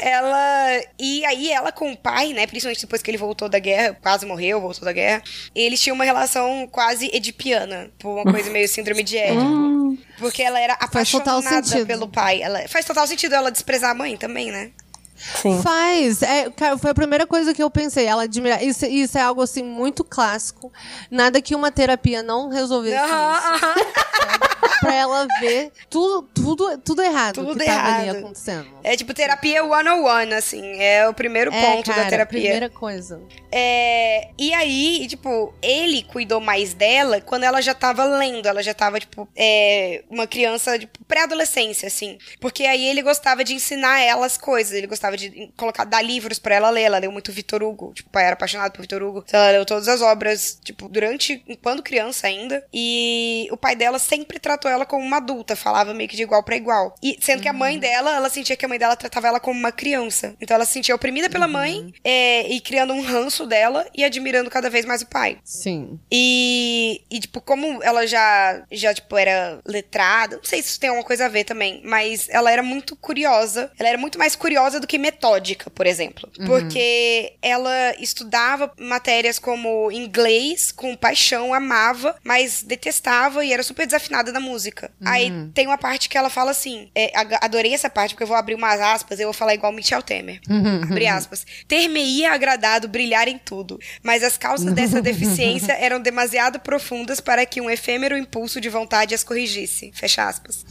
[0.00, 0.82] Ela.
[0.98, 2.46] E aí, ela com o pai, né?
[2.46, 5.22] Principalmente depois que ele voltou da guerra, quase morreu, voltou da guerra.
[5.54, 7.88] Eles tinham uma relação quase edipiana.
[8.00, 9.96] Por uma coisa meio síndrome de Édipo.
[10.18, 12.42] Porque ela era Faz total apaixonada pelo pai.
[12.42, 12.66] Ela...
[12.66, 14.72] Faz total sentido ela desprezar a mãe também, né?
[15.18, 15.60] Sim.
[15.62, 16.22] Faz.
[16.22, 18.06] É, cara, foi a primeira coisa que eu pensei.
[18.06, 18.62] Ela admira.
[18.62, 20.72] Isso, isso é algo assim muito clássico.
[21.10, 24.78] Nada que uma terapia não resolvesse Aham, isso.
[24.80, 28.18] Pra ela ver tudo, tudo, tudo errado Tudo que tava ali errado.
[28.18, 28.68] acontecendo.
[28.84, 30.80] É tipo terapia 101, assim.
[30.80, 32.40] É o primeiro É, ponto cara, da terapia.
[32.40, 33.20] primeira coisa.
[33.50, 38.46] É, e aí, tipo, ele cuidou mais dela quando ela já tava lendo.
[38.46, 42.18] Ela já tava, tipo, é, uma criança, tipo, pré-adolescência, assim.
[42.40, 44.72] Porque aí ele gostava de ensinar ela as coisas.
[44.74, 46.82] Ele gostava de colocar, dar livros pra ela ler.
[46.82, 47.92] Ela leu muito Vitor Hugo.
[47.94, 49.24] Tipo, o pai era apaixonado por Vitor Hugo.
[49.26, 52.64] Então ela leu todas as obras, tipo, durante, enquanto criança ainda.
[52.72, 55.56] E o pai dela sempre tratou ela como uma adulta.
[55.56, 56.94] Falava meio que de igual pra igual.
[57.02, 59.58] E sendo que a mãe dela, ela sentia que a mãe dela tratava ela como
[59.58, 60.34] uma criança.
[60.40, 64.50] Então ela se sentia oprimida pela mãe é, e criando um ranço dela e admirando
[64.50, 65.38] cada vez mais o pai.
[65.44, 65.98] Sim.
[66.10, 70.90] E, e, tipo, como ela já, já, tipo, era letrada, não sei se isso tem
[70.90, 73.70] alguma coisa a ver também, mas ela era muito curiosa.
[73.78, 76.28] Ela era muito mais curiosa do que metódica, por exemplo.
[76.46, 84.32] Porque ela estudava matérias como inglês com paixão, amava, mas detestava e era super desafinada
[84.32, 84.90] na música.
[85.04, 88.36] Aí tem uma parte que ela fala assim, é, adorei essa parte porque eu vou
[88.36, 90.40] abrir umas aspas e eu vou falar igual Michel Temer.
[90.82, 91.46] Abre aspas.
[91.66, 97.60] Ter-me-ia agradado brilhar em tudo, mas as causas dessa deficiência eram demasiado profundas para que
[97.60, 99.92] um efêmero impulso de vontade as corrigisse.
[99.94, 100.64] Fecha aspas.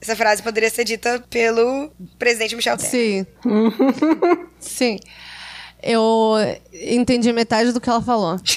[0.00, 2.90] Essa frase poderia ser dita pelo presidente Michel Temer.
[2.90, 3.26] Sim.
[4.58, 4.98] Sim.
[5.82, 6.34] Eu
[6.72, 8.36] entendi metade do que ela falou.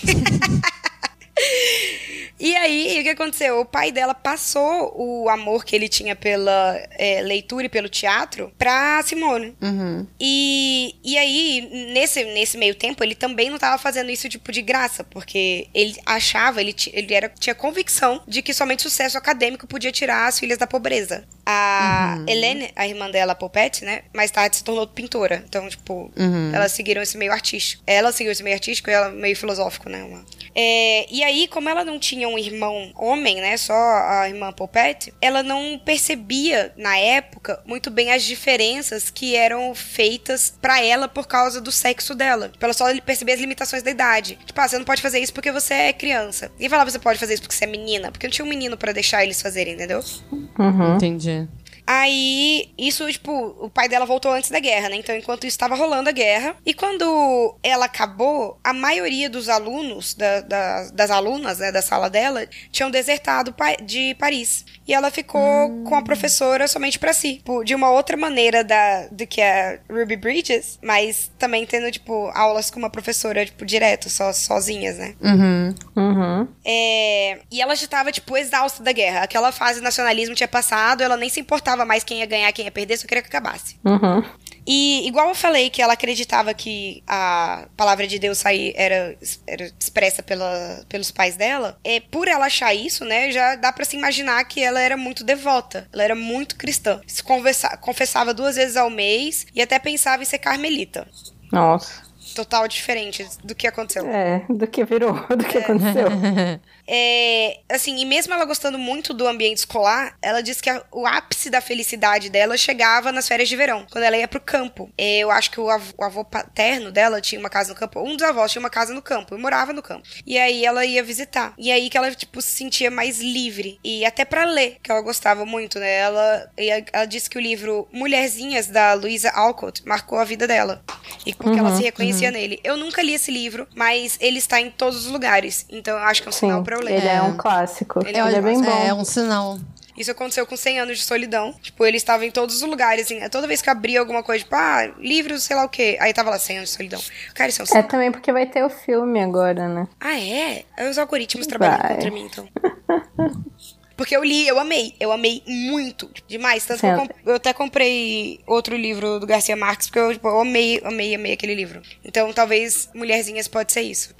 [2.43, 3.61] E aí, o que aconteceu?
[3.61, 8.51] O pai dela passou o amor que ele tinha pela é, leitura e pelo teatro
[8.57, 9.55] pra Simone.
[9.61, 10.05] Uhum.
[10.19, 14.61] E, e aí, nesse, nesse meio tempo, ele também não tava fazendo isso, tipo, de
[14.61, 19.93] graça, porque ele achava, ele, ele era, tinha convicção de que somente sucesso acadêmico podia
[19.93, 21.23] tirar as filhas da pobreza.
[21.45, 25.41] A Helene, a irmã dela, a Popette, né, mais tarde se tornou pintora.
[25.47, 26.11] Então, tipo,
[26.53, 27.81] elas seguiram esse meio artístico.
[27.87, 30.25] Ela seguiu esse meio artístico e ela meio filosófico, né, uma...
[30.55, 33.57] É, e aí, como ela não tinha um irmão homem, né?
[33.57, 39.73] Só a irmã Popette, ela não percebia, na época, muito bem as diferenças que eram
[39.73, 42.49] feitas pra ela por causa do sexo dela.
[42.49, 44.37] Tipo, Ela só percebia as limitações da idade.
[44.45, 46.49] Tipo, ah, você não pode fazer isso porque você é criança.
[46.53, 48.77] Ninguém falava você pode fazer isso porque você é menina, porque não tinha um menino
[48.77, 50.03] pra deixar eles fazerem, entendeu?
[50.31, 50.95] Uhum.
[50.95, 51.47] Entendi.
[51.85, 54.95] Aí, isso, tipo, o pai dela voltou antes da guerra, né?
[54.95, 56.55] Então, enquanto isso estava rolando a guerra.
[56.65, 62.09] E quando ela acabou, a maioria dos alunos, da, da, das alunas, né, da sala
[62.09, 64.65] dela, tinham desertado de Paris.
[64.87, 65.83] E ela ficou hum.
[65.83, 67.35] com a professora somente para si.
[67.35, 72.31] Tipo, de uma outra maneira da, do que a Ruby Bridges, mas também tendo, tipo,
[72.33, 75.15] aulas com uma professora, tipo, direto, só, sozinhas, né?
[75.21, 75.75] Uhum.
[75.95, 76.47] Uhum.
[76.65, 79.21] É, e ela já tava, tipo, exausta da guerra.
[79.21, 82.65] Aquela fase de nacionalismo tinha passado, ela nem se importava mais quem ia ganhar, quem
[82.65, 83.77] ia perder, só queria que acabasse.
[83.83, 84.23] Uhum.
[84.65, 89.71] E igual eu falei que ela acreditava que a palavra de Deus sair era, era
[89.79, 93.97] expressa pela, pelos pais dela, é por ela achar isso, né, já dá para se
[93.97, 97.01] imaginar que ela era muito devota, ela era muito cristã.
[97.05, 101.07] Se conversa, confessava duas vezes ao mês e até pensava em ser carmelita.
[101.51, 102.03] Nossa.
[102.33, 104.07] Total diferente do que aconteceu.
[104.07, 105.61] É, do que virou, do que é.
[105.61, 106.07] aconteceu.
[106.87, 111.05] É, assim, e mesmo ela gostando muito do ambiente escolar, ela diz que a, o
[111.05, 114.91] ápice da felicidade dela chegava nas férias de verão, quando ela ia pro campo.
[114.97, 118.01] É, eu acho que o avô, o avô paterno dela tinha uma casa no campo,
[118.01, 120.07] um dos avós tinha uma casa no campo, e morava no campo.
[120.25, 121.53] E aí ela ia visitar.
[121.57, 123.79] E aí que ela, tipo, se sentia mais livre.
[123.83, 125.93] E até para ler, que ela gostava muito, né?
[125.97, 126.51] Ela,
[126.91, 130.83] ela disse que o livro Mulherzinhas, da Louisa Alcott, marcou a vida dela.
[131.25, 132.33] E porque uhum, ela se reconhecia uhum.
[132.33, 132.59] nele.
[132.63, 135.65] Eu nunca li esse livro, mas ele está em todos os lugares.
[135.69, 136.63] Então eu acho que é um sinal Sim.
[136.63, 136.97] pra ler.
[136.97, 137.99] Ele é, é um clássico.
[138.05, 138.85] Ele, é, ele é bem bom.
[138.85, 139.59] É um sinal.
[139.95, 141.53] Isso aconteceu com 100 anos de solidão.
[141.61, 143.19] Tipo, ele estava em todos os lugares, assim.
[143.29, 145.97] Toda vez que abria alguma coisa, tipo, ah, livros, sei lá o quê.
[145.99, 147.01] Aí tava lá 100 anos de solidão.
[147.35, 149.87] Cara, isso é um É também porque vai ter o filme agora, né?
[149.99, 150.65] Ah, é?
[150.89, 151.93] Os algoritmos trabalham vai.
[151.95, 152.47] contra mim, então.
[153.95, 154.95] Porque eu li, eu amei.
[154.99, 156.07] Eu amei muito.
[156.07, 156.65] Tipo, demais.
[156.65, 157.07] Tanto certo.
[157.07, 160.81] que eu, eu, até comprei outro livro do Garcia Marques, porque eu, tipo, eu amei,
[160.83, 161.81] amei, amei aquele livro.
[162.03, 164.15] Então, talvez Mulherzinhas pode ser isso.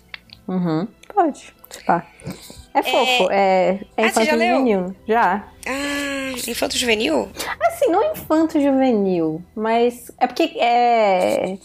[0.48, 0.88] Uhum.
[1.14, 1.54] Pode.
[1.86, 2.06] Tá.
[2.74, 4.96] É fofo, é, é, é infanto juvenil.
[5.08, 5.44] Já.
[5.68, 7.30] Ah, infanto juvenil?
[7.62, 11.58] Assim, não é infanto juvenil, mas é porque é.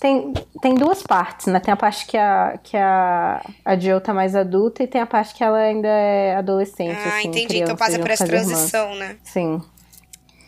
[0.00, 1.58] Tem, tem duas partes, né?
[1.58, 5.06] Tem a parte que a, que a, a Jill tá mais adulta e tem a
[5.06, 6.98] parte que ela ainda é adolescente.
[7.02, 7.58] Ah, assim, entendi.
[7.60, 8.98] Então passa por essa transição, irmãs.
[8.98, 9.16] né?
[9.24, 9.62] Sim.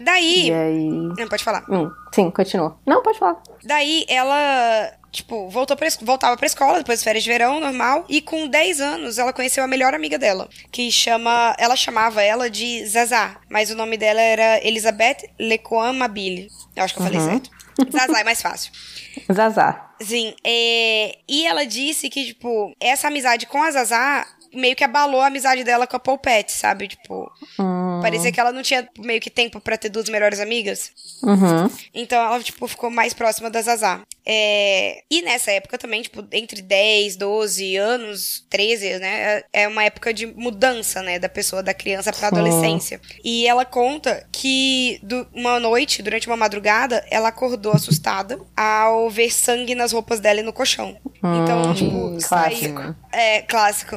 [0.01, 0.53] Daí.
[0.53, 0.91] Aí...
[1.19, 1.65] Não, pode falar.
[1.69, 2.79] Hum, sim, continua.
[2.87, 3.43] Não, pode falar.
[3.65, 8.05] Daí ela Tipo, voltou pra, voltava pra escola depois das férias de verão, normal.
[8.09, 10.49] E com 10 anos, ela conheceu a melhor amiga dela.
[10.71, 11.57] Que chama.
[11.59, 13.41] Ela chamava ela de Zazá.
[13.49, 16.49] Mas o nome dela era Elizabeth Lecoin Mabille.
[16.77, 17.31] Eu acho que eu falei uhum.
[17.31, 17.51] certo.
[17.91, 18.71] Zazá é mais fácil.
[19.33, 19.93] Zazá.
[20.01, 20.35] Sim.
[20.45, 21.19] É...
[21.27, 25.65] E ela disse que, tipo, essa amizade com a Zazá meio que abalou a amizade
[25.65, 26.89] dela com a Poupette, sabe?
[26.89, 28.01] Tipo, hum.
[28.03, 30.93] parecia que ela não tinha meio que tempo para ter duas melhores amigas.
[31.23, 31.71] Uhum.
[31.95, 34.03] Então ela, tipo, ficou mais próxima da Zazá.
[34.29, 35.03] É...
[35.11, 39.43] E nessa época também, tipo, entre 10, 12 anos, 13, né?
[39.51, 41.19] É uma época de mudança, né?
[41.19, 43.01] Da pessoa, da criança pra adolescência.
[43.25, 45.01] E ela conta que
[45.33, 50.43] uma noite, durante uma madrugada, ela acordou assustada ao ver sangue nas roupas dela e
[50.43, 50.99] no colchão.
[51.23, 52.83] Hum, então, tipo, clássico.
[52.83, 52.97] Saiu...
[53.11, 53.97] É, clássico.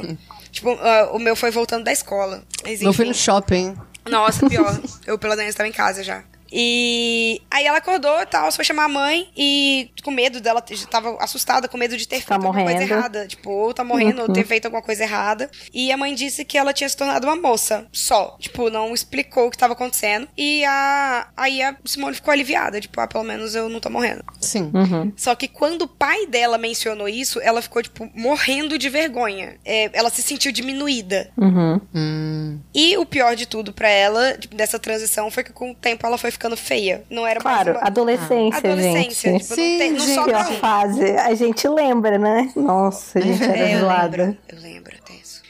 [0.50, 2.42] Tipo, uh, o meu foi voltando da escola.
[2.64, 3.76] Mas, meu foi no shopping.
[4.08, 4.80] Nossa, pior.
[5.06, 6.24] eu, pela menos, estava em casa já.
[6.52, 11.16] E aí ela acordou e tal, foi chamar a mãe e com medo dela, tava
[11.20, 12.68] assustada, com medo de ter tá feito morrendo.
[12.68, 13.26] alguma coisa errada.
[13.26, 14.28] Tipo, ou tá morrendo, uhum.
[14.28, 15.50] ou ter feito alguma coisa errada.
[15.72, 18.36] E a mãe disse que ela tinha se tornado uma moça, só.
[18.38, 20.28] Tipo, não explicou o que tava acontecendo.
[20.36, 24.24] E a, aí a Simone ficou aliviada, tipo, ah, pelo menos eu não tô morrendo.
[24.40, 24.70] Sim.
[24.74, 25.12] Uhum.
[25.16, 29.56] Só que quando o pai dela mencionou isso, ela ficou, tipo, morrendo de vergonha.
[29.64, 31.30] É, ela se sentiu diminuída.
[31.36, 31.80] Uhum.
[31.94, 32.60] Hum.
[32.74, 36.06] E o pior de tudo para ela, tipo, dessa transição, foi que com o tempo
[36.06, 37.04] ela foi ficando feia.
[37.10, 37.86] Não era claro, uma...
[37.86, 39.42] adolescência, adolescência, gente.
[39.42, 42.50] Tipo, Sim, não, tem, não fase, a gente lembra, né?
[42.56, 44.16] Nossa, a gente era é, zoada.
[44.16, 45.42] Eu lembro, eu lembro tenso.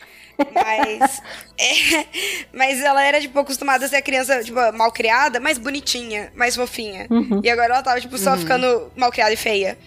[0.54, 1.22] Mas,
[1.58, 2.06] é,
[2.52, 6.56] mas ela era, tipo, acostumada a ser a criança, tipo, mal criada, mais bonitinha, mais
[6.56, 7.06] fofinha.
[7.10, 7.40] Uhum.
[7.42, 8.38] E agora ela tava, tipo, só uhum.
[8.38, 9.78] ficando mal criada e feia.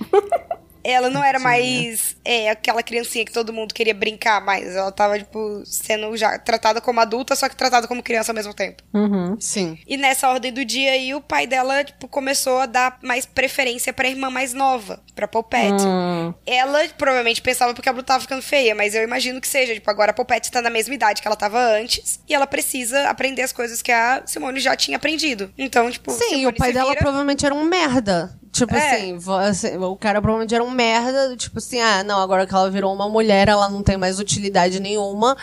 [0.88, 4.76] Ela não era mais é, aquela criancinha que todo mundo queria brincar mais.
[4.76, 8.54] Ela tava, tipo, sendo já tratada como adulta, só que tratada como criança ao mesmo
[8.54, 8.84] tempo.
[8.94, 9.36] Uhum.
[9.40, 9.80] Sim.
[9.88, 13.92] E nessa ordem do dia aí, o pai dela, tipo, começou a dar mais preferência
[13.92, 15.84] pra irmã mais nova, pra Poupette.
[15.84, 16.34] Uhum.
[16.46, 19.74] Ela provavelmente pensava porque a Blue tava ficando feia, mas eu imagino que seja.
[19.74, 23.10] Tipo, agora a Poupette tá na mesma idade que ela tava antes, e ela precisa
[23.10, 25.52] aprender as coisas que a Simone já tinha aprendido.
[25.58, 26.12] Então, tipo.
[26.12, 27.02] Sim, Simone o pai dela vira...
[27.02, 28.38] provavelmente era um merda.
[28.56, 28.96] Tipo é.
[28.96, 32.72] assim, você, o cara provavelmente era um merda, tipo assim, ah, não, agora que ela
[32.72, 35.36] virou uma mulher, ela não tem mais utilidade nenhuma,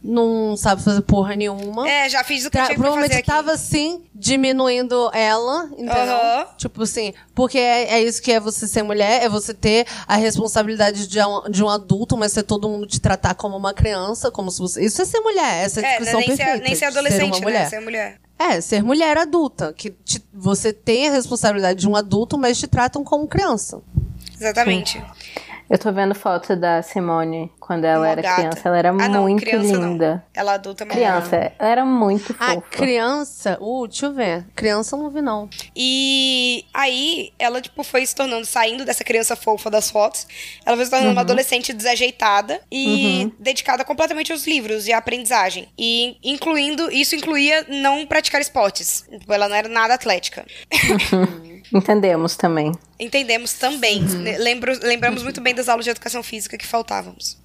[0.00, 1.90] não sabe fazer porra nenhuma.
[1.90, 6.14] É, já fiz o que Tra tinha Provavelmente fazer tava assim, diminuindo ela, entendeu?
[6.14, 6.46] Uhum.
[6.56, 10.14] Tipo assim, porque é, é, isso que é você ser mulher, é você ter a
[10.14, 14.30] responsabilidade de um, de um adulto, mas ser todo mundo te tratar como uma criança,
[14.30, 14.84] como se você.
[14.84, 16.56] Isso é ser mulher, essa é a descrição é, nem perfeita.
[16.58, 17.62] Ser, nem ser adolescente, ser uma mulher.
[17.64, 17.68] Né?
[17.68, 18.20] Ser mulher.
[18.42, 22.66] É, ser mulher adulta, que te, você tem a responsabilidade de um adulto, mas te
[22.66, 23.82] tratam como criança.
[24.34, 24.92] Exatamente.
[24.92, 25.04] Sim.
[25.70, 28.34] Eu tô vendo foto da Simone quando ela Uma era gata.
[28.40, 28.60] criança.
[28.64, 30.14] Ela era ah, não, muito linda.
[30.14, 30.22] Não.
[30.34, 32.52] Ela adulta mas Criança, ela era muito fofa.
[32.54, 34.46] A criança, uh, deixa eu ver.
[34.56, 35.48] Criança eu não vi, não.
[35.76, 40.26] E aí, ela, tipo, foi se tornando, saindo dessa criança fofa das fotos.
[40.66, 41.14] Ela foi se tornando uhum.
[41.14, 43.32] uma adolescente desajeitada e uhum.
[43.38, 45.68] dedicada completamente aos livros e à aprendizagem.
[45.78, 49.04] E incluindo, isso incluía não praticar esportes.
[49.08, 50.44] Tipo, ela não era nada atlética.
[51.12, 51.59] Uhum.
[51.72, 52.72] Entendemos também.
[52.98, 54.02] Entendemos também.
[54.02, 54.24] Uhum.
[54.38, 57.38] Lembro, lembramos muito bem das aulas de educação física que faltávamos.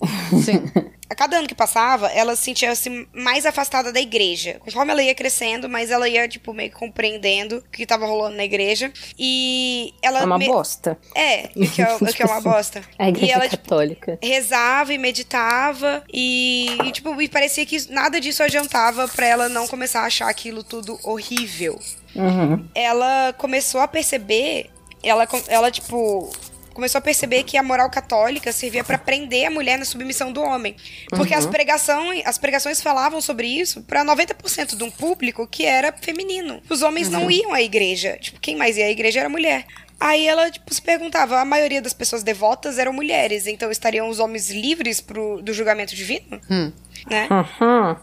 [0.43, 0.63] Sim.
[1.07, 4.57] A cada ano que passava, ela se sentia -se mais afastada da igreja.
[4.59, 8.35] Conforme ela ia crescendo, mas ela ia, tipo, meio que compreendendo o que estava rolando
[8.35, 8.91] na igreja.
[9.17, 10.21] E ela.
[10.21, 10.47] É uma me...
[10.47, 10.97] bosta.
[11.13, 12.81] É, o que é, o que é uma bosta.
[12.97, 14.13] A igreja e ela, católica.
[14.13, 16.03] Tipo, rezava e meditava.
[16.11, 20.27] E, e, tipo, e parecia que nada disso adiantava para ela não começar a achar
[20.27, 21.79] aquilo tudo horrível.
[22.15, 22.65] Uhum.
[22.73, 24.69] Ela começou a perceber.
[25.03, 26.31] Ela, ela, tipo,
[26.75, 30.41] começou a perceber que a moral católica servia para prender a mulher na submissão do
[30.41, 30.75] homem.
[31.09, 31.39] Porque uhum.
[31.39, 36.61] as, pregações, as pregações falavam sobre isso para 90% de um público que era feminino.
[36.69, 37.21] Os homens uhum.
[37.21, 38.17] não iam à igreja.
[38.19, 39.65] Tipo, quem mais ia à igreja era mulher.
[39.99, 44.19] Aí ela, tipo, se perguntava, a maioria das pessoas devotas eram mulheres, então estariam os
[44.19, 46.41] homens livres pro, do julgamento divino?
[46.51, 46.71] Hum.
[47.09, 47.27] Né?
[47.31, 47.95] Uhum.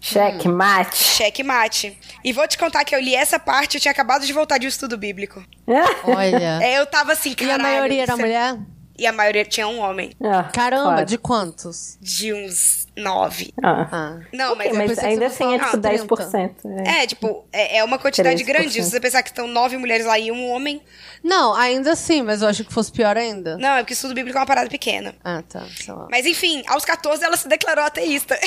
[0.00, 0.96] Cheque mate.
[0.96, 1.98] Cheque mate.
[2.24, 4.66] E vou te contar que eu li essa parte, eu tinha acabado de voltar de
[4.66, 5.42] um estudo bíblico.
[6.04, 6.60] Olha.
[6.62, 7.58] É, eu tava assim, caralho.
[7.58, 8.22] E a maioria era você...
[8.22, 8.58] mulher?
[8.98, 10.12] E a maioria tinha um homem.
[10.22, 11.06] Ah, Caramba, claro.
[11.06, 11.98] de quantos?
[12.00, 13.52] De uns nove.
[13.62, 13.88] Ah.
[13.92, 14.20] ah.
[14.32, 16.54] Não, okay, mas, mas ainda assim é tipo 10%.
[16.86, 18.46] É, é tipo, é, é uma quantidade 13%.
[18.46, 18.82] grande.
[18.82, 20.80] Se você pensar que estão nove mulheres lá e um homem.
[21.22, 23.58] Não, ainda assim, mas eu acho que fosse pior ainda.
[23.58, 25.14] Não, é porque estudo bíblico é uma parada pequena.
[25.22, 25.64] Ah, tá.
[25.76, 26.08] Sei lá.
[26.10, 28.38] Mas enfim, aos 14 ela se declarou ateísta.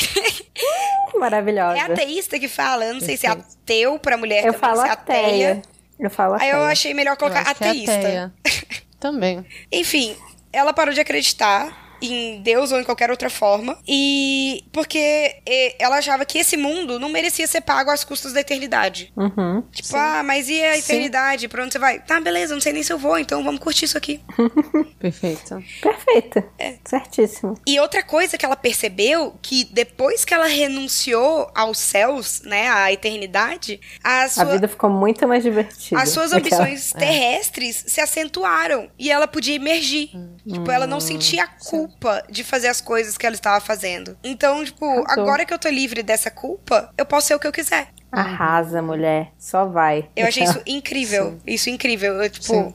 [1.20, 1.78] Maravilhosa.
[1.78, 2.86] É ateísta que fala.
[2.86, 5.62] Eu não sei se é ateu pra mulher eu falo se é ateia.
[6.00, 6.56] Eu falo ateia.
[6.56, 7.92] Aí eu achei melhor colocar é ateísta.
[7.92, 8.34] É ateia.
[9.00, 9.46] Também.
[9.72, 10.16] Enfim,
[10.52, 13.78] ela parou de acreditar em Deus ou em qualquer outra forma.
[13.88, 15.36] E porque
[15.80, 19.12] ela achava que esse mundo não merecia ser pago às custas da eternidade.
[19.16, 19.98] Uhum, tipo, sim.
[19.98, 21.42] ah, mas e a eternidade?
[21.42, 21.50] Sim.
[21.50, 22.00] Pra onde você vai?
[22.00, 24.22] Tá, beleza, não sei nem se eu vou, então vamos curtir isso aqui.
[25.00, 25.64] Perfeito.
[25.82, 26.44] Perfeito.
[26.58, 26.76] É.
[26.86, 27.56] Certíssimo.
[27.66, 32.92] E outra coisa que ela percebeu, que depois que ela renunciou aos céus, né, à
[32.92, 34.44] eternidade, a, sua...
[34.44, 36.02] a vida ficou muito mais divertida.
[36.02, 37.00] As suas ambições é.
[37.00, 37.90] terrestres é.
[37.90, 40.12] se acentuaram e ela podia emergir.
[40.14, 40.36] Hum.
[40.48, 44.18] Tipo, ela não sentia culpa culpa de fazer as coisas que ela estava fazendo.
[44.24, 47.52] Então, tipo, agora que eu tô livre dessa culpa, eu posso ser o que eu
[47.52, 47.90] quiser.
[48.12, 49.32] Arrasa, mulher.
[49.38, 50.10] Só vai.
[50.16, 51.32] Eu achei isso incrível.
[51.32, 51.40] Sim.
[51.46, 52.22] Isso incrível.
[52.22, 52.74] Eu, tipo.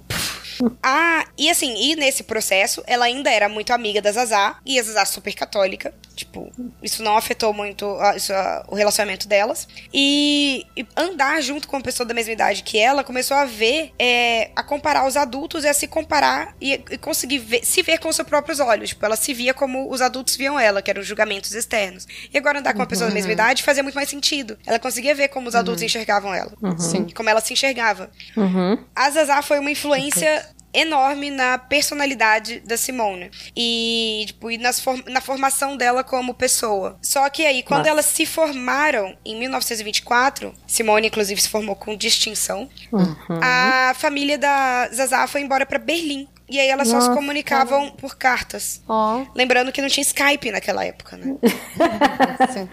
[0.83, 4.83] Ah, e assim, e nesse processo, ela ainda era muito amiga da Zazá, e a
[4.83, 5.95] Zazá super católica.
[6.15, 9.67] Tipo, isso não afetou muito a, isso, a, o relacionamento delas.
[9.93, 13.93] E, e, andar junto com uma pessoa da mesma idade que ela, começou a ver,
[13.99, 17.99] é, a comparar os adultos e a se comparar e, e conseguir ver, se ver
[17.99, 18.91] com seus próprios olhos.
[18.91, 22.07] Tipo, ela se via como os adultos viam ela, que eram julgamentos externos.
[22.33, 23.35] E agora andar com uma pessoa da mesma uhum.
[23.35, 24.57] idade fazia muito mais sentido.
[24.65, 25.87] Ela conseguia ver como os adultos uhum.
[25.87, 26.53] enxergavam ela.
[26.63, 27.09] Uhum.
[27.13, 28.11] Como ela se enxergava.
[28.37, 28.79] Uhum.
[28.95, 30.44] A Zazá foi uma influência
[30.75, 33.31] enorme na personalidade da Simone.
[33.57, 36.99] E, tipo, e nas form na formação dela como pessoa.
[37.01, 37.91] Só que aí, quando Nossa.
[37.91, 43.15] elas se formaram em 1924, Simone, inclusive, se formou com distinção, uhum.
[43.43, 46.29] a família da Zazá foi embora para Berlim.
[46.49, 47.07] E aí elas Nossa.
[47.07, 48.83] só se comunicavam por cartas.
[48.87, 49.25] Oh.
[49.35, 51.37] Lembrando que não tinha Skype naquela época, né?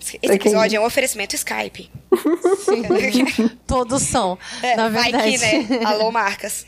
[0.00, 1.90] Esse episódio é um oferecimento Skype.
[3.66, 4.38] Todos são.
[4.62, 5.36] É, na verdade.
[5.38, 5.84] Vai que, né?
[5.84, 6.66] Alô, marcas.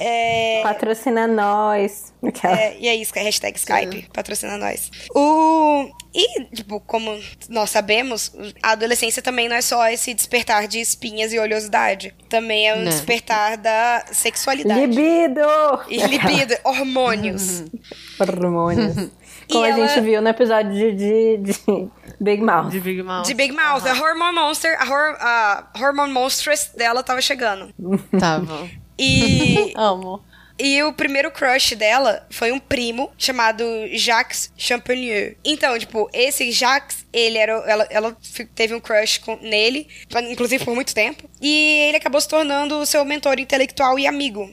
[0.00, 0.62] É...
[0.62, 2.14] Patrocina nós.
[2.42, 4.00] É, e é isso, hashtag Skype.
[4.00, 4.04] Sim.
[4.12, 4.90] Patrocina nós.
[5.14, 5.90] O...
[6.14, 8.32] E, tipo, como nós sabemos,
[8.62, 12.14] a adolescência também não é só esse despertar de espinhas e oleosidade.
[12.28, 12.84] Também é um não.
[12.84, 12.90] Né.
[12.90, 14.80] despertar da sexualidade.
[14.86, 15.42] Libido!
[15.90, 17.64] E libido, hormônios.
[18.18, 19.10] hormônios.
[19.50, 19.88] Como e a ela...
[19.88, 21.88] gente viu no episódio de, de, de,
[22.20, 22.70] Big Mouth.
[22.70, 23.26] De Big Mouth.
[23.26, 23.82] De Big Mouth.
[23.82, 23.90] Uhum.
[23.90, 27.72] A Hormone Monster, a, hor, a Hormone Monstress dela tava chegando.
[28.18, 28.68] Tava.
[28.98, 29.72] E.
[29.76, 30.22] Amo.
[30.58, 35.36] E o primeiro crush dela foi um primo chamado Jacques Champagner.
[35.44, 37.52] Então, tipo, esse Jacques, ele era.
[37.66, 38.16] Ela, ela
[38.54, 39.86] teve um crush com, nele,
[40.30, 41.28] inclusive por muito tempo.
[41.40, 44.50] E ele acabou se tornando o seu mentor intelectual e amigo.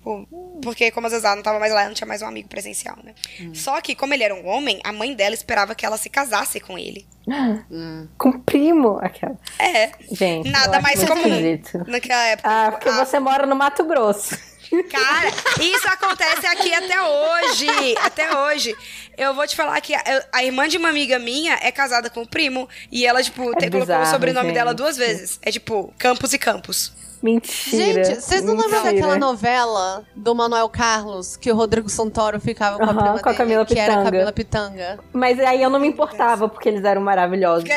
[0.61, 3.13] Porque, como a Zazá não tava mais lá, não tinha mais um amigo presencial, né?
[3.39, 3.55] Hum.
[3.55, 6.59] Só que, como ele era um homem, a mãe dela esperava que ela se casasse
[6.59, 7.05] com ele.
[7.71, 8.07] Hum.
[8.17, 9.37] Com primo, aquela.
[9.57, 9.91] É.
[10.11, 10.49] Gente.
[10.49, 11.23] Nada mais comum
[11.87, 12.49] naquela época.
[12.49, 14.37] Ah, porque ah, você mora no Mato Grosso.
[14.89, 15.30] Cara,
[15.62, 17.67] isso acontece aqui até hoje.
[18.02, 18.76] Até hoje.
[19.17, 22.21] Eu vou te falar que a, a, irmã de uma amiga minha é casada com
[22.23, 22.67] o primo.
[22.91, 24.56] E ela, tipo, é te, bizarro, colocou o sobrenome gente.
[24.56, 25.39] dela duas vezes.
[25.41, 26.91] É tipo, Campos e Campos.
[27.23, 28.04] Mentira.
[28.04, 32.84] Gente, vocês não lembram daquela novela do Manuel Carlos que o Rodrigo Santoro ficava com
[32.84, 33.86] a prima com a Camila dele, Pitanga.
[33.86, 34.99] que era a Camila Pitanga?
[35.13, 37.63] Mas aí eu não me importava porque eles eram maravilhosos.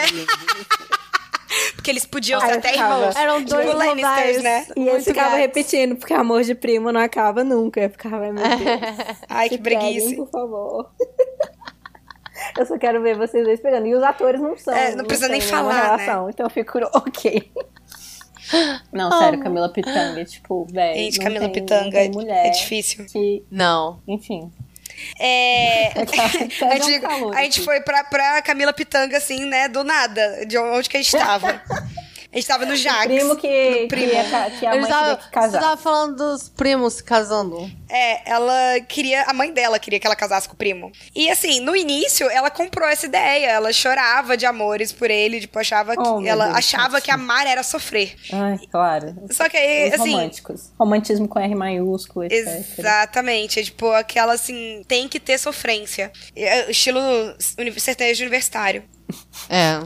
[1.86, 3.14] porque eles podiam ser até irmãos.
[3.14, 4.66] Eram tipo dois tipo Lannisters, né?
[4.76, 7.80] E eles ficavam repetindo, porque amor de primo não acaba nunca.
[7.80, 9.18] Eu ficava, meu Deus.
[9.28, 10.16] Ai, que preguiça.
[10.16, 10.90] por favor.
[12.58, 13.86] Eu só quero ver vocês dois pegando.
[13.86, 14.74] E os atores não são.
[14.74, 16.04] É, não, não precisa nem falar, né?
[16.28, 17.50] Então eu fico ok.
[18.92, 20.96] Não, sério, Camila Pitanga, tipo, velho.
[20.96, 23.06] Gente, Camila tem, Pitanga é mulher é difícil.
[23.06, 24.00] Que, não.
[24.06, 24.52] Enfim.
[25.18, 25.92] É.
[26.70, 29.68] a, gente, a gente foi pra, pra Camila Pitanga, assim, né?
[29.68, 31.62] Do nada, de onde que a gente tava.
[32.36, 33.06] A gente tava no Jax.
[33.06, 34.10] O primo que, primo.
[34.10, 35.58] que, que a mãe tava, que casar.
[35.58, 37.70] Você tava falando dos primos se casando.
[37.88, 39.22] É, ela queria.
[39.22, 40.92] A mãe dela queria que ela casasse com o primo.
[41.14, 43.46] E assim, no início, ela comprou essa ideia.
[43.52, 45.40] Ela chorava de amores por ele.
[45.40, 46.28] Tipo, achava oh, que.
[46.28, 48.14] Ela Deus, achava que amar era sofrer.
[48.30, 49.16] Ai, claro.
[49.30, 50.12] Só que aí, Os assim.
[50.12, 50.72] Românticos.
[50.78, 52.78] Romantismo com R maiúsculo, etc.
[52.78, 53.60] Exatamente.
[53.60, 56.12] É, tipo, aquela assim, tem que ter sofrência.
[56.36, 57.00] É, estilo
[57.78, 58.84] sertanejo universitário.
[59.48, 59.78] É.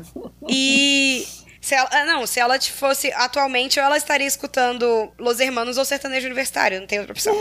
[0.49, 1.27] E
[1.71, 6.27] se ela, ah, não, se ela fosse atualmente, ela estaria escutando Los Hermanos ou Sertanejo
[6.27, 7.33] Universitário, não tem outra opção.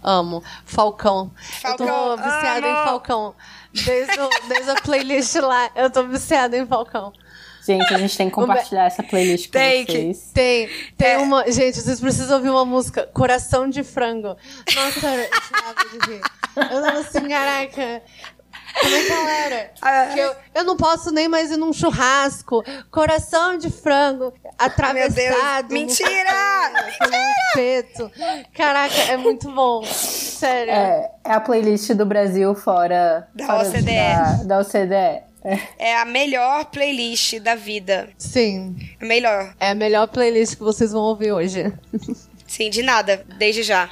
[0.00, 0.44] Amo.
[0.64, 1.32] Falcão.
[1.60, 1.88] Falcão.
[1.88, 2.80] Eu tô viciada Amo.
[2.80, 3.34] em Falcão.
[3.84, 7.12] Desde, o, desde a playlist lá, eu tô viciada em Falcão.
[7.66, 10.18] Gente, a gente tem que compartilhar essa playlist com tem vocês.
[10.28, 11.18] Que, tem, tem é.
[11.18, 11.50] uma.
[11.50, 14.36] Gente, vocês precisam ouvir uma música, Coração de Frango.
[14.72, 16.22] Nossa, eu chorava de rir.
[16.56, 18.02] Eu tava assim, caraca.
[18.80, 19.72] Como é que ela era?
[20.12, 22.64] Que eu, eu não posso nem mais ir num churrasco.
[22.90, 25.72] Coração de frango atravessado.
[25.72, 26.08] Mentira!
[27.48, 28.10] Espeto.
[28.54, 29.84] Caraca, é muito bom.
[29.84, 30.72] Sério.
[30.72, 33.84] É, é a playlist do Brasil fora da fora OCDE.
[33.84, 35.28] Da, da OCDE.
[35.44, 35.60] É.
[35.78, 38.08] é a melhor playlist da vida.
[38.18, 38.76] Sim.
[39.00, 39.54] É melhor.
[39.60, 41.72] É a melhor playlist que vocês vão ouvir hoje.
[42.46, 43.24] Sim, de nada.
[43.38, 43.90] Desde já.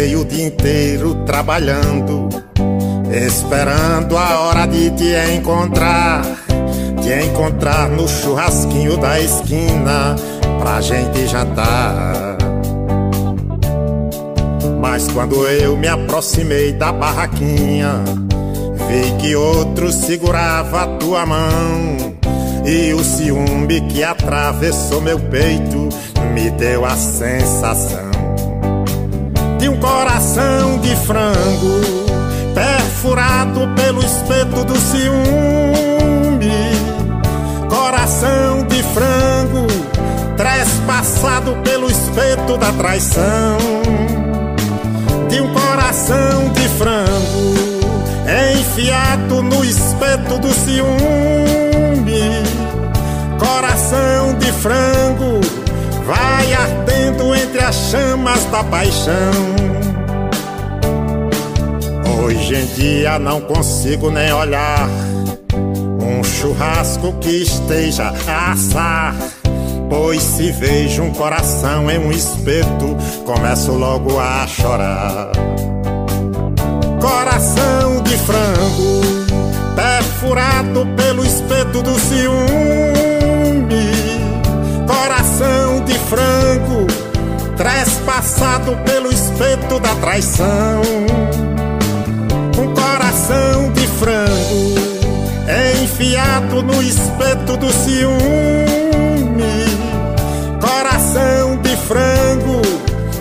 [0.00, 2.30] Passei o dia inteiro trabalhando,
[3.10, 6.22] esperando a hora de te encontrar.
[7.02, 10.16] Te encontrar no churrasquinho da esquina
[10.58, 12.38] pra gente jantar.
[14.80, 18.02] Mas quando eu me aproximei da barraquinha,
[18.88, 22.14] vi que outro segurava a tua mão.
[22.64, 25.90] E o ciúme que atravessou meu peito
[26.32, 28.09] me deu a sensação
[29.60, 31.80] de um coração de frango
[32.54, 36.50] perfurado pelo espeto do ciúme.
[37.68, 39.66] Coração de frango
[40.36, 43.58] trespassado pelo espeto da traição.
[45.28, 47.70] De um coração de frango
[48.58, 50.90] enfiado no espeto do ciúme.
[53.38, 55.40] Coração de frango
[56.06, 56.89] vai entre
[57.70, 59.30] as chamas da paixão.
[62.18, 64.88] Hoje em dia não consigo nem olhar
[65.54, 69.14] um churrasco que esteja a assar.
[69.88, 75.30] Pois se vejo um coração em um espeto, começo logo a chorar.
[77.00, 79.00] Coração de frango,
[79.76, 83.10] perfurado pelo espeto do ciúme
[84.90, 86.86] coração de frango,
[87.60, 90.80] trespassado pelo espeto da traição.
[92.58, 94.80] Um coração de frango,
[95.82, 98.16] enfiado no espeto do ciúme.
[100.58, 102.62] Coração de frango,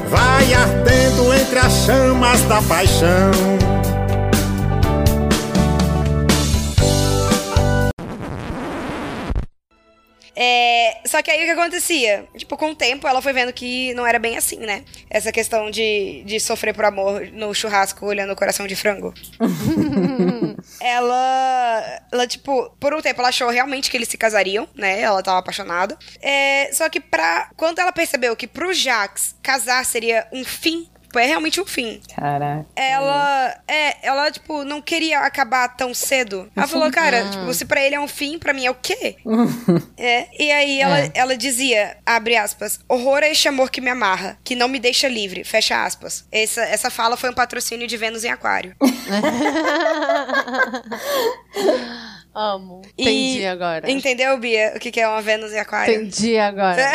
[0.09, 3.58] vai ardendo entre as chamas da paixão.
[10.49, 12.27] É, só que aí o que acontecia?
[12.35, 14.83] Tipo, com o tempo ela foi vendo que não era bem assim, né?
[15.09, 19.13] Essa questão de, de sofrer por amor no churrasco olhando o coração de frango.
[20.81, 25.01] ela, ela, tipo, por um tempo ela achou realmente que eles se casariam, né?
[25.01, 25.97] Ela tava apaixonada.
[26.21, 27.49] É, só que pra.
[27.55, 32.01] Quando ela percebeu que pro Jax casar seria um fim é realmente um fim.
[32.15, 32.65] Caraca.
[32.75, 36.49] Ela, é, ela, tipo, não queria acabar tão cedo.
[36.55, 37.29] Ela falou, cara, ah.
[37.29, 39.17] tipo, se pra ele é um fim, pra mim é o quê?
[39.97, 40.27] é.
[40.37, 41.11] E aí ela, é.
[41.13, 45.07] ela dizia, abre aspas, horror é este amor que me amarra, que não me deixa
[45.07, 46.25] livre, fecha aspas.
[46.31, 48.75] Essa, essa fala foi um patrocínio de Vênus em Aquário.
[52.33, 52.81] Amo.
[52.97, 53.91] Entendi agora.
[53.91, 54.73] Entendeu, Bia?
[54.75, 55.95] O que é uma Vênus em Aquário?
[55.95, 56.93] Entendi agora.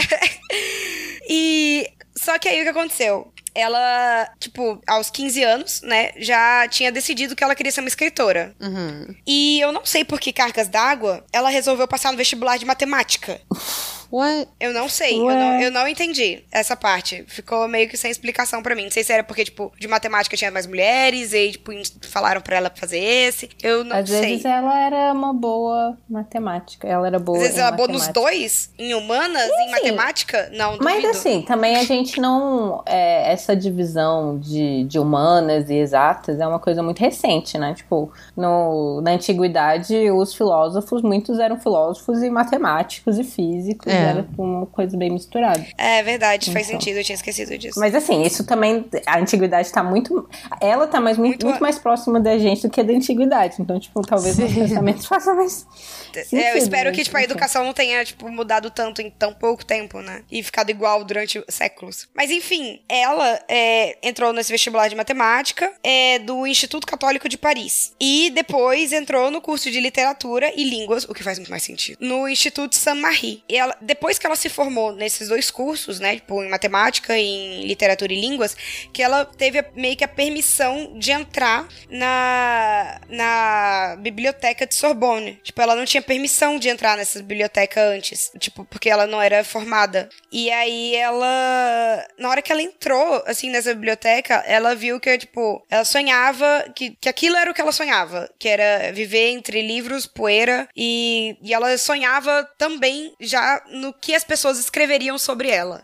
[1.28, 1.88] e.
[2.16, 3.33] Só que aí o que aconteceu?
[3.54, 8.54] Ela, tipo, aos 15 anos, né, já tinha decidido que ela queria ser uma escritora.
[8.60, 9.14] Uhum.
[9.26, 13.40] E eu não sei por que cargas d'água, ela resolveu passar no vestibular de matemática.
[14.14, 14.46] Ué?
[14.60, 17.24] Eu não sei, eu não, eu não, entendi essa parte.
[17.26, 18.84] Ficou meio que sem explicação para mim.
[18.84, 22.56] Não sei se era porque, tipo, de matemática tinha mais mulheres e, tipo, falaram para
[22.56, 23.50] ela fazer esse.
[23.60, 24.18] Eu não Às sei.
[24.18, 26.86] Às vezes ela era uma boa matemática.
[26.86, 27.38] Ela era boa.
[27.38, 28.70] Às vezes ela boa nos dois?
[28.78, 29.42] Em humanas?
[29.42, 30.48] Sim, em matemática?
[30.52, 30.84] Não, duvido.
[30.84, 32.84] Mas assim, também a gente não.
[32.86, 37.74] É, essa divisão de, de humanas e exatas é uma coisa muito recente, né?
[37.74, 43.92] Tipo, no, na antiguidade, os filósofos, muitos eram filósofos e matemáticos e físicos.
[43.92, 44.03] É.
[44.04, 45.64] Era uma coisa bem misturada.
[45.76, 46.80] É verdade, faz então.
[46.80, 47.78] sentido, eu tinha esquecido disso.
[47.78, 48.84] Mas assim, isso também.
[49.06, 50.28] A antiguidade tá muito.
[50.60, 53.56] Ela tá mais, muito, muito mais próxima da gente do que a da antiguidade.
[53.60, 54.44] Então, tipo, talvez Sim.
[54.44, 55.66] os pensamentos façam mais.
[56.12, 59.32] Sentido, é, eu espero que, tipo, a educação não tenha, tipo, mudado tanto em tão
[59.32, 60.22] pouco tempo, né?
[60.30, 62.08] E ficado igual durante séculos.
[62.14, 67.92] Mas enfim, ela é, entrou nesse vestibular de matemática é, do Instituto Católico de Paris.
[68.00, 71.98] E depois entrou no curso de literatura e línguas, o que faz muito mais sentido,
[72.00, 73.42] no Instituto Saint-Marie.
[73.48, 76.16] E ela, depois que ela se formou nesses dois cursos, né?
[76.16, 78.56] Tipo, em matemática e em literatura e línguas,
[78.92, 85.40] que ela teve meio que a permissão de entrar na, na biblioteca de Sorbonne.
[85.42, 89.44] Tipo, ela não tinha permissão de entrar nessa biblioteca antes, tipo, porque ela não era
[89.44, 90.08] formada.
[90.32, 95.64] E aí ela, na hora que ela entrou, assim, nessa biblioteca, ela viu que, tipo,
[95.70, 100.06] ela sonhava que, que aquilo era o que ela sonhava, que era viver entre livros,
[100.06, 105.82] poeira, e, e ela sonhava também já no que as pessoas escreveriam sobre ela.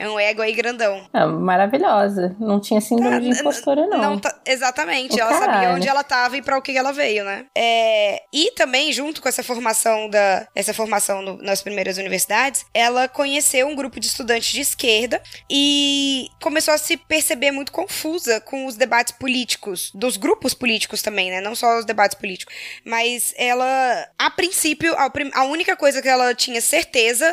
[0.00, 1.06] É um ego aí grandão.
[1.12, 2.34] É, maravilhosa.
[2.40, 3.98] Não tinha síndrome ah, de impostora, não.
[3.98, 5.14] não tá, exatamente.
[5.14, 5.52] O ela caralho.
[5.52, 7.44] sabia onde ela tava e para o que ela veio, né?
[7.54, 13.08] É, e também, junto com essa formação da essa formação no, nas primeiras universidades, ela
[13.08, 18.64] conheceu um grupo de estudantes de esquerda e começou a se perceber muito confusa com
[18.64, 21.42] os debates políticos, dos grupos políticos também, né?
[21.42, 22.54] Não só os debates políticos.
[22.86, 26.79] Mas ela, a princípio, a, a única coisa que ela tinha certeza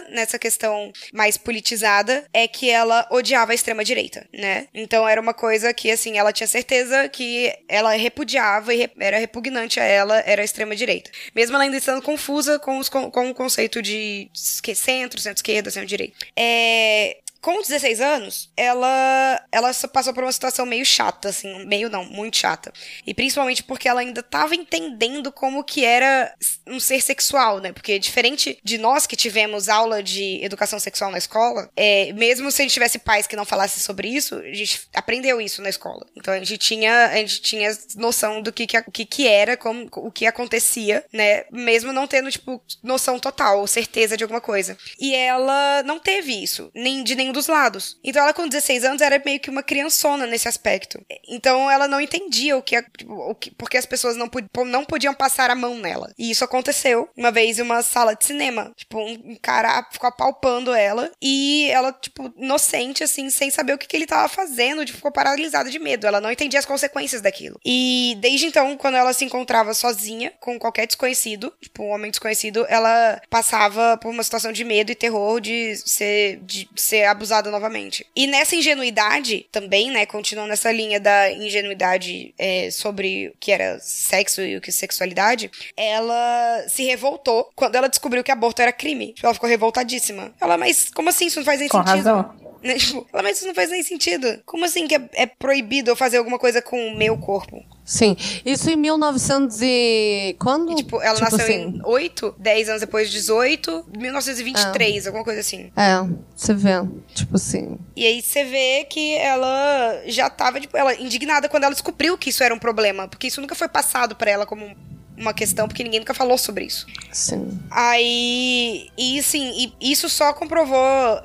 [0.09, 4.67] nessa questão mais politizada é que ela odiava a extrema-direita, né?
[4.73, 9.79] Então era uma coisa que, assim, ela tinha certeza que ela repudiava e era repugnante
[9.79, 11.11] a ela, era a extrema-direita.
[11.35, 16.15] Mesmo ela ainda estando confusa com, os, com, com o conceito de centro, centro-esquerda, centro-direita.
[16.35, 22.05] É, com 16 anos, ela ela passou por uma situação meio chata, assim, meio não,
[22.05, 22.71] muito chata.
[23.05, 26.33] E principalmente porque ela ainda estava entendendo como que era
[26.65, 27.71] um ser sexual, né?
[27.71, 32.61] Porque diferente de nós que tivemos aula de educação sexual na escola, é, mesmo se
[32.61, 36.05] a gente tivesse pais que não falassem sobre isso, a gente aprendeu isso na escola.
[36.15, 40.11] Então a gente tinha, a gente tinha noção do que que, que, era, como, o
[40.11, 41.45] que acontecia, né?
[41.51, 44.77] Mesmo não tendo, tipo, noção total certeza de alguma coisa.
[44.99, 47.97] E ela não teve isso, nem de nenhum dos lados.
[48.03, 51.03] Então ela com 16 anos era meio que uma criançona nesse aspecto.
[51.27, 54.29] Então ela não entendia o que, o que porque as pessoas não,
[54.65, 56.13] não podiam passar a mão nela.
[56.17, 58.71] E isso aconteceu uma vez em uma sala de cinema.
[58.75, 63.87] Tipo, um, cara ficou apalpando ela e ela, tipo, inocente, assim, sem saber o que,
[63.87, 66.07] que ele tava fazendo, tipo, ficou paralisada de medo.
[66.07, 67.59] Ela não entendia as consequências daquilo.
[67.65, 72.65] E desde então, quando ela se encontrava sozinha com qualquer desconhecido, tipo, um homem desconhecido,
[72.69, 78.05] ela passava por uma situação de medo e terror de ser, de ser abusada novamente.
[78.15, 83.79] E nessa ingenuidade também, né, continuando nessa linha da ingenuidade é, sobre o que era
[83.79, 89.15] sexo e o que sexualidade, ela se revoltou quando ela descobriu que aborto era crime.
[89.21, 90.33] Ela ficou revoltadíssima.
[90.39, 91.27] Ela, mas como assim?
[91.27, 91.97] Isso não faz nem Com sentido.
[91.97, 92.47] Razão.
[92.63, 92.75] Né?
[92.77, 94.41] Tipo, mas isso não faz nem sentido.
[94.45, 97.63] Como assim que é, é proibido eu fazer alguma coisa com o meu corpo?
[97.87, 98.17] Sim.
[98.45, 100.35] Isso em 1900 e...
[100.37, 100.73] Quando?
[100.73, 101.77] E, tipo, ela tipo nasceu assim...
[101.77, 105.07] em 8, 10 anos depois de 18, 1923, é.
[105.07, 105.71] alguma coisa assim.
[105.73, 106.71] É, você vê.
[107.15, 107.77] Tipo assim.
[107.95, 112.29] E aí você vê que ela já tava, tipo, ela indignada quando ela descobriu que
[112.29, 113.07] isso era um problema.
[113.07, 114.75] Porque isso nunca foi passado para ela como
[115.17, 116.85] uma questão, porque ninguém nunca falou sobre isso.
[117.11, 117.59] Sim.
[117.71, 120.77] Aí, e sim, e isso só comprovou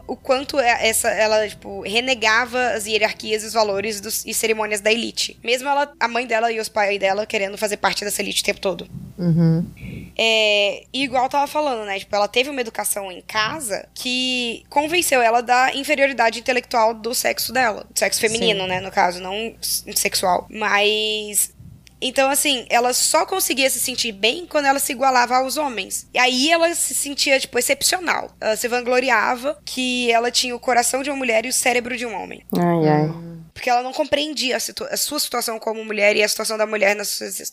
[0.07, 4.81] o quanto é essa, ela, tipo, renegava as hierarquias e os valores dos, e cerimônias
[4.81, 5.39] da elite.
[5.45, 8.45] Mesmo ela, a mãe dela e os pais dela querendo fazer parte dessa elite o
[8.45, 8.89] tempo todo.
[9.19, 9.67] Uhum.
[10.17, 11.99] É, igual eu tava falando, né?
[11.99, 17.53] Tipo, ela teve uma educação em casa que convenceu ela da inferioridade intelectual do sexo
[17.53, 17.87] dela.
[17.95, 18.69] Sexo feminino, Sim.
[18.69, 18.81] né?
[18.81, 19.55] No caso, não
[19.95, 20.47] sexual.
[20.51, 21.53] Mas
[22.03, 26.09] então, assim, ela só conseguia se sentir bem quando ela se igualava aos homens.
[26.13, 28.31] E aí ela se sentia, tipo, excepcional.
[28.41, 32.05] Ela se vangloriava que ela tinha o coração de uma mulher e o cérebro de
[32.05, 32.43] um homem.
[32.57, 36.57] Ai, ai porque ela não compreendia a, a, sua situação como mulher e a situação
[36.57, 37.05] da mulher na,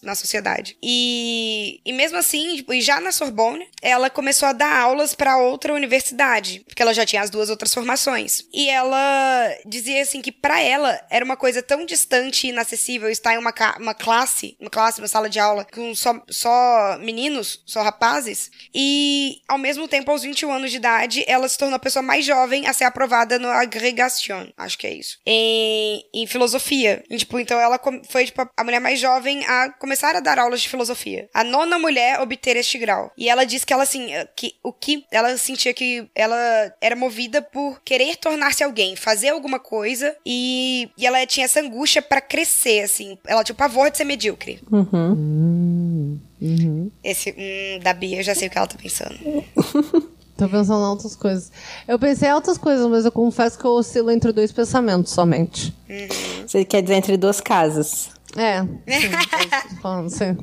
[0.03, 0.77] na sociedade.
[0.81, 5.37] E, e mesmo assim, tipo, e já na Sorbonne, ela começou a dar aulas para
[5.37, 8.45] outra universidade, porque ela já tinha as duas outras formações.
[8.53, 13.33] E ela dizia assim que para ela era uma coisa tão distante e inacessível estar
[13.33, 17.81] em uma, uma classe, uma classe, uma sala de aula com só, só meninos, só
[17.81, 22.03] rapazes, e ao mesmo tempo, aos 21 anos de idade, ela se tornou a pessoa
[22.03, 25.17] mais jovem a ser aprovada no Agregation, acho que é isso.
[25.25, 27.03] Em em, filosofia.
[27.09, 27.79] E, tipo, então ela
[28.09, 31.29] foi tipo, a mulher mais jovem a começar a dar aulas de filosofia.
[31.33, 33.11] A nona mulher obter este grau.
[33.17, 36.37] E ela disse que ela, assim, que o que ela sentia que ela
[36.81, 42.01] era movida por querer tornar-se alguém, fazer alguma coisa e, e ela tinha essa angústia
[42.01, 43.17] para crescer, assim.
[43.25, 44.59] Ela tinha o pavor de ser medíocre.
[44.71, 46.19] Uhum.
[46.41, 46.91] Uhum.
[47.03, 49.17] Esse hum, da Bia, eu já sei o que ela tá pensando.
[50.39, 51.51] Tô pensando em outras coisas.
[51.85, 55.75] Eu pensei em outras coisas, mas eu confesso que eu oscilo entre dois pensamentos somente.
[55.89, 56.47] Uhum.
[56.47, 58.09] Você quer dizer entre duas casas?
[58.37, 58.61] É.
[58.87, 60.37] Sim, falando, sim.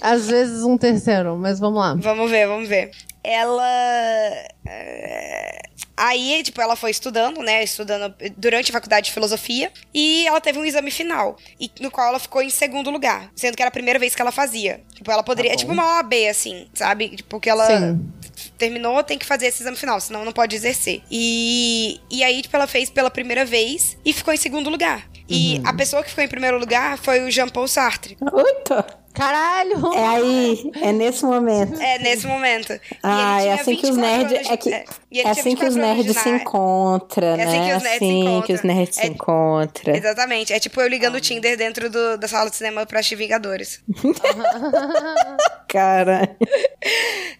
[0.00, 1.94] Às vezes um terceiro, mas vamos lá.
[1.94, 2.90] Vamos ver, vamos ver.
[3.22, 3.62] Ela.
[4.66, 5.60] É,
[5.96, 7.62] aí, tipo, ela foi estudando, né?
[7.62, 9.70] Estudando durante a faculdade de filosofia.
[9.94, 11.36] E ela teve um exame final.
[11.60, 13.30] E, no qual ela ficou em segundo lugar.
[13.36, 14.80] Sendo que era a primeira vez que ela fazia.
[14.94, 15.50] Tipo, ela poderia.
[15.50, 17.10] Tá é tipo uma OAB, assim, sabe?
[17.10, 17.66] Tipo, que ela.
[17.66, 18.17] Sim
[18.58, 21.00] terminou, tem que fazer esse exame final, senão não pode exercer.
[21.10, 25.08] E, e aí, tipo, ela fez pela primeira vez e ficou em segundo lugar.
[25.28, 25.62] E uhum.
[25.66, 28.16] a pessoa que ficou em primeiro lugar foi o Jean-Paul Sartre.
[28.20, 28.84] Oita!
[29.12, 29.94] Caralho!
[29.94, 31.80] É aí, é nesse momento.
[31.80, 32.78] É nesse momento.
[33.02, 34.48] Ah, é assim que os nerds.
[34.48, 37.42] É, que, é, é assim que os nerds se encontram, né?
[37.42, 38.42] É assim que os nerds assim se encontram.
[38.42, 39.94] que os nerds é, se encontram.
[39.94, 40.52] Exatamente.
[40.52, 43.82] É tipo eu ligando o Tinder dentro do, da sala de cinema pra assistir Vingadores.
[45.68, 46.36] Cara.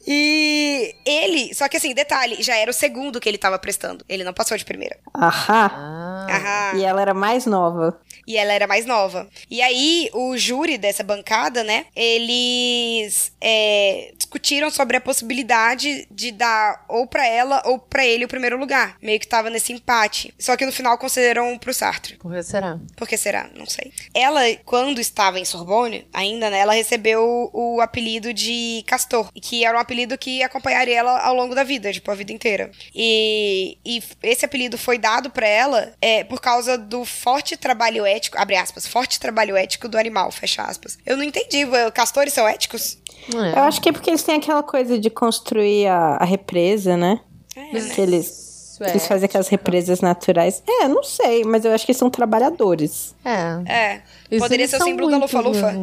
[0.06, 4.04] E ele, só que assim, detalhe, já era o segundo que ele tava prestando.
[4.08, 4.98] Ele não passou de primeira.
[5.14, 5.70] Ahá.
[5.72, 6.26] Ah.
[6.28, 6.72] Ahá.
[6.76, 7.98] E ela era mais nova.
[8.28, 9.26] E ela era mais nova.
[9.50, 11.86] E aí, o júri dessa bancada, né?
[11.96, 18.28] Eles é, discutiram sobre a possibilidade de dar ou para ela ou para ele o
[18.28, 18.98] primeiro lugar.
[19.00, 20.34] Meio que tava nesse empate.
[20.38, 22.18] Só que no final consideram pro Sartre.
[22.18, 22.78] Por que será?
[22.94, 23.48] Por que será?
[23.54, 23.94] Não sei.
[24.12, 26.58] Ela, quando estava em Sorbonne, ainda, né?
[26.58, 29.32] Ela recebeu o apelido de Castor.
[29.32, 32.70] Que era um apelido que acompanharia ela ao longo da vida, tipo, a vida inteira.
[32.94, 38.17] E, e esse apelido foi dado para ela é, por causa do forte trabalho ético
[38.18, 40.98] ético, abre aspas, forte trabalho ético do animal, fecha aspas.
[41.06, 41.64] Eu não entendi,
[41.94, 42.98] castores são éticos?
[43.34, 43.58] É.
[43.58, 47.20] Eu acho que é porque eles têm aquela coisa de construir a, a represa, né?
[47.56, 47.94] É, que né?
[47.98, 50.62] eles, é eles fazem aquelas represas naturais.
[50.66, 53.14] É, não sei, mas eu acho que são trabalhadores.
[53.24, 54.02] É.
[54.30, 54.38] É.
[54.38, 55.74] Poderia ser o símbolo da Lufa-Lufa.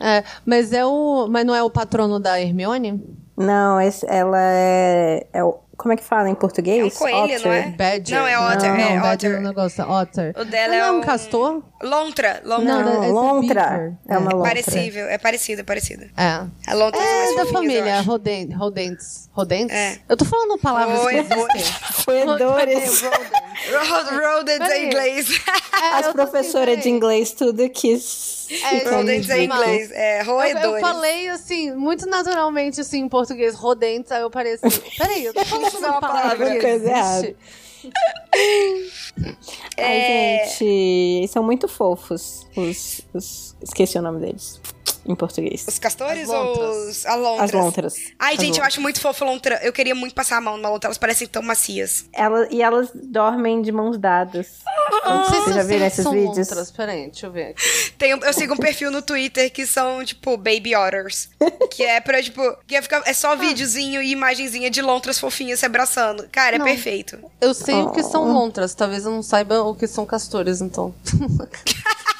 [0.00, 1.28] É, mas é o.
[1.28, 3.02] Mas não é o patrono da Hermione?
[3.36, 6.80] Não, esse, ela é, é o como é que fala em português?
[6.80, 7.44] É um coelho, otter.
[7.44, 7.68] não é?
[7.70, 8.18] Badger.
[8.18, 8.70] Não, é otter.
[8.70, 9.32] Não, é não, otter.
[9.32, 10.34] é um negócio, otter.
[10.38, 10.98] O dela não é um...
[10.98, 11.62] um castor?
[11.84, 12.40] Lontra.
[12.44, 12.64] lontra.
[12.64, 13.98] Não, não é lontra.
[14.08, 14.54] É uma lontra.
[14.54, 15.06] Parecível.
[15.06, 16.10] É parecida, é parecida.
[16.16, 16.46] É.
[16.66, 18.56] A lontra é mais da família, rodentes.
[18.56, 19.30] Rodentes.
[19.32, 19.76] Rodentes?
[19.76, 19.98] É.
[20.08, 22.04] Eu tô falando palavras Oi, que.
[22.06, 23.02] Roedores.
[23.02, 25.42] Rodents em inglês.
[25.74, 28.48] É, As professoras de inglês tudo quis...
[28.50, 29.90] É, rodentes em inglês.
[29.90, 30.64] É, roedores.
[30.64, 35.24] Eu, eu, falei, assim, muito naturalmente, assim, em português, rodentes, aí eu parei assim, peraí,
[35.24, 37.36] eu tô falando uma palavra que coisa errada.
[39.76, 40.46] Ai, é...
[40.46, 43.56] gente, são muito fofos os, os...
[43.62, 44.60] Esqueci o nome deles
[45.06, 45.64] em português.
[45.66, 47.44] Os castores ou os a lontras?
[47.44, 47.94] As lontras.
[48.18, 48.58] Ai, As gente, lontras.
[48.58, 49.60] eu acho muito fofo lontra.
[49.62, 52.06] Eu queria muito passar a mão numa lontra, elas parecem tão macias.
[52.12, 54.60] Ela, e elas dormem de mãos dadas.
[55.04, 56.48] Não sei se já viram esses vídeos?
[56.48, 56.70] Lontras.
[56.70, 57.62] Peraí, deixa eu ver aqui.
[57.98, 61.28] Tem, eu sigo um perfil no Twitter que são, tipo, baby otters.
[61.70, 63.36] que é pra, tipo, que é, ficar, é só ah.
[63.36, 66.28] videozinho e imagenzinha de lontras fofinhas se abraçando.
[66.30, 66.66] Cara, é não.
[66.66, 67.18] perfeito.
[67.40, 67.86] Eu sei oh.
[67.86, 70.94] o que são lontras, talvez eu não saiba o que são castores, então.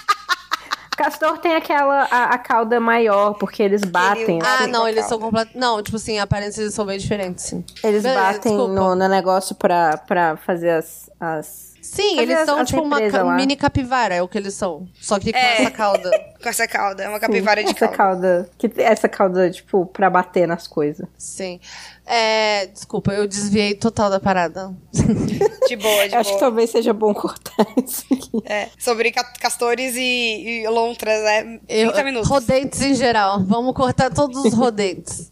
[0.94, 4.38] Castor tem aquela a, a, cauda maior, porque eles batem.
[4.38, 5.58] Ele, ah, não, eles são completamente.
[5.58, 7.64] Não, tipo assim, a aparência eles são bem diferentes, sim.
[7.82, 12.80] Eles Beleza, batem no, no, negócio pra, pra fazer as, as Sim, eles são tipo
[12.80, 13.36] uma lá.
[13.36, 14.88] mini capivara, é o que eles são.
[14.98, 15.60] Só que com é.
[15.60, 16.10] essa cauda.
[16.42, 18.48] com essa cauda, é uma capivara Sim, de essa cauda.
[18.56, 21.06] Que, essa cauda, tipo, pra bater nas coisas.
[21.18, 21.60] Sim.
[22.06, 24.74] É, desculpa, eu desviei total da parada.
[25.66, 26.38] De boa, de Acho boa.
[26.38, 28.42] que talvez seja bom cortar isso aqui.
[28.44, 31.58] É, sobre castores e, e lontras, né?
[31.66, 32.28] 30 eu, minutos.
[32.28, 33.42] Rodentes em geral.
[33.42, 35.30] Vamos cortar todos os rodentes.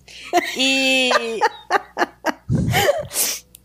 [0.56, 1.10] e...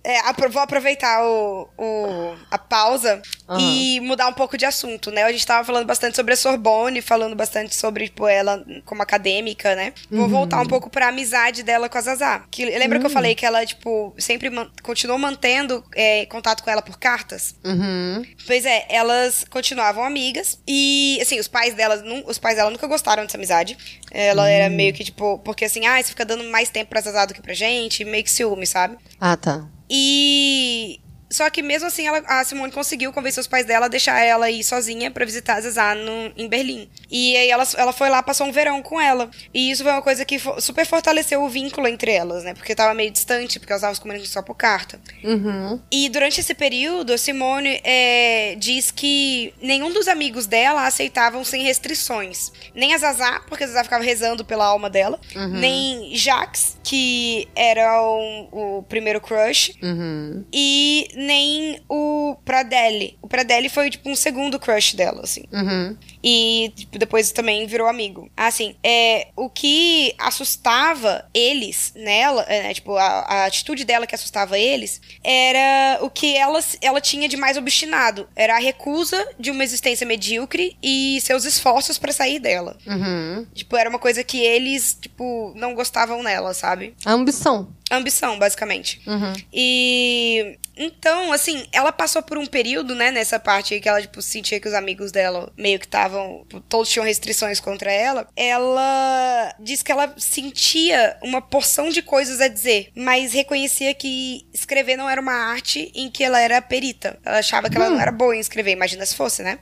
[0.07, 3.59] É, vou aproveitar o, o, a pausa uhum.
[3.59, 5.23] e mudar um pouco de assunto, né?
[5.23, 9.75] A gente tava falando bastante sobre a Sorbonne, falando bastante sobre, tipo, ela como acadêmica,
[9.75, 9.91] né?
[10.09, 10.29] Vou uhum.
[10.29, 12.45] voltar um pouco pra amizade dela com a Zazá.
[12.49, 13.01] Que, lembra uhum.
[13.01, 16.97] que eu falei que ela, tipo, sempre man continuou mantendo é, contato com ela por
[16.97, 17.53] cartas?
[17.65, 18.25] Uhum.
[18.45, 23.23] Pois é, elas continuavam amigas e, assim, os pais dela, os pais dela nunca gostaram
[23.23, 23.77] dessa amizade.
[24.09, 24.77] Ela era hum.
[24.77, 27.41] meio que, tipo, porque assim, ah, você fica dando mais tempo pra Zazá do que
[27.41, 28.97] pra gente, meio que ciúme, sabe?
[29.19, 29.67] Ah, tá.
[29.89, 30.99] E
[31.29, 34.49] só que mesmo assim, ela, a Simone conseguiu convencer os pais dela a deixar ela
[34.49, 36.89] ir sozinha para visitar a Zazá no, em Berlim.
[37.09, 39.29] E aí ela, ela foi lá, passou um verão com ela.
[39.53, 42.53] E isso foi uma coisa que super fortaleceu o vínculo entre elas, né?
[42.53, 44.99] Porque tava meio distante, porque elas estavam se comunicando só por carta.
[45.23, 45.79] Uhum.
[45.91, 51.63] E durante esse período, a Simone é, diz que nenhum dos amigos dela aceitavam sem
[51.63, 52.51] restrições.
[52.73, 55.19] Nem a Zazá, porque a Zazá ficava rezando pela alma dela.
[55.35, 55.59] Uhum.
[55.59, 59.73] Nem Jax, que era o, o primeiro crush.
[59.81, 60.45] Uhum.
[60.53, 63.17] E nem o Pradelli.
[63.21, 65.45] O Pradelli foi, tipo, um segundo crush dela, assim.
[65.51, 65.97] Uhum.
[66.23, 68.29] E tipo, depois também virou amigo.
[68.37, 74.13] Assim, é, o que assustava eles nela, é, né, tipo, a, a, atitude dela que
[74.13, 78.29] assustava eles, era o que ela, ela tinha de mais obstinado.
[78.35, 82.77] Era a recusa de uma existência medíocre e seus esforços para sair dela.
[82.85, 83.47] Uhum.
[83.55, 86.93] Tipo, era uma coisa que eles, tipo, não gostavam nela, sabe?
[87.03, 89.01] A ambição ambição, basicamente.
[89.07, 89.33] Uhum.
[89.53, 94.59] E então, assim, ela passou por um período, né, nessa parte que ela, tipo, sentia
[94.59, 98.27] que os amigos dela meio que estavam, tipo, todos tinham restrições contra ela.
[98.35, 104.95] Ela diz que ela sentia uma porção de coisas a dizer, mas reconhecia que escrever
[104.95, 107.17] não era uma arte em que ela era perita.
[107.25, 108.01] Ela achava que ela não hum.
[108.01, 109.57] era boa em escrever, imagina se fosse, né?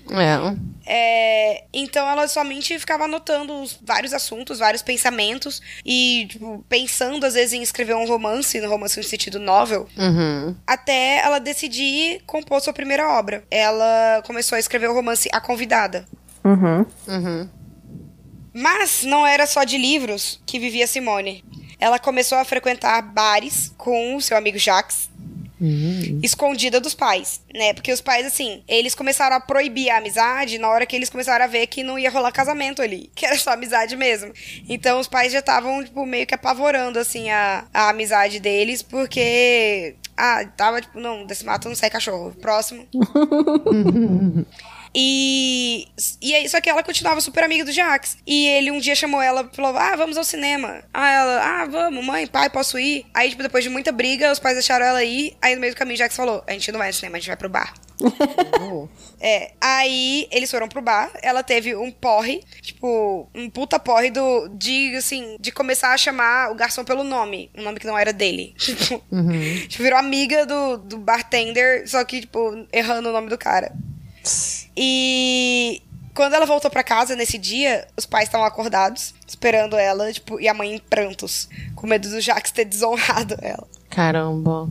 [0.85, 0.85] É.
[0.86, 7.54] é então ela somente ficava anotando vários assuntos, vários pensamentos e, tipo, pensando às vezes
[7.54, 10.56] em escrever um romance, no romance no sentido novel, uhum.
[10.66, 13.44] até ela decidir compor sua primeira obra.
[13.50, 16.06] Ela começou a escrever o romance A Convidada.
[16.44, 16.86] Uhum.
[17.08, 17.50] Uhum.
[18.54, 21.44] Mas não era só de livros que vivia Simone.
[21.80, 25.10] Ela começou a frequentar bares com o seu amigo Jacques,
[25.60, 26.20] Uhum.
[26.22, 27.74] escondida dos pais, né?
[27.74, 31.46] Porque os pais, assim, eles começaram a proibir a amizade na hora que eles começaram
[31.46, 34.34] a ver que não ia rolar casamento ali, que era só amizade mesmo.
[34.68, 39.96] Então os pais já estavam, tipo, meio que apavorando, assim, a, a amizade deles, porque.
[40.18, 42.34] Ah, tava, tipo, não, desse mato não sai cachorro.
[42.42, 42.88] Próximo.
[44.98, 45.90] E,
[46.22, 48.18] e aí, só que ela continuava super amiga do Jax.
[48.26, 50.82] E ele um dia chamou ela e falou: Ah, vamos ao cinema.
[50.94, 53.06] Aí ela, ah, vamos, mãe, pai, posso ir?
[53.14, 55.36] Aí, tipo, depois de muita briga, os pais deixaram ela ir.
[55.42, 57.28] Aí no meio do caminho, Jax falou: A gente não vai ao cinema, a gente
[57.28, 57.74] vai pro bar.
[59.20, 64.48] é, aí eles foram pro bar, ela teve um porre, tipo, um puta porre do,
[64.50, 68.14] de, assim, de começar a chamar o garçom pelo nome, um nome que não era
[68.14, 68.54] dele.
[68.66, 69.68] Tipo, uhum.
[69.68, 73.72] tipo virou amiga do, do bartender, só que, tipo, errando o nome do cara.
[74.78, 75.82] E
[76.14, 80.48] quando ela voltou para casa nesse dia, os pais estavam acordados, esperando ela, tipo, e
[80.48, 83.68] a mãe em prantos, com medo do Jax ter desonrado ela.
[83.90, 84.68] Caramba.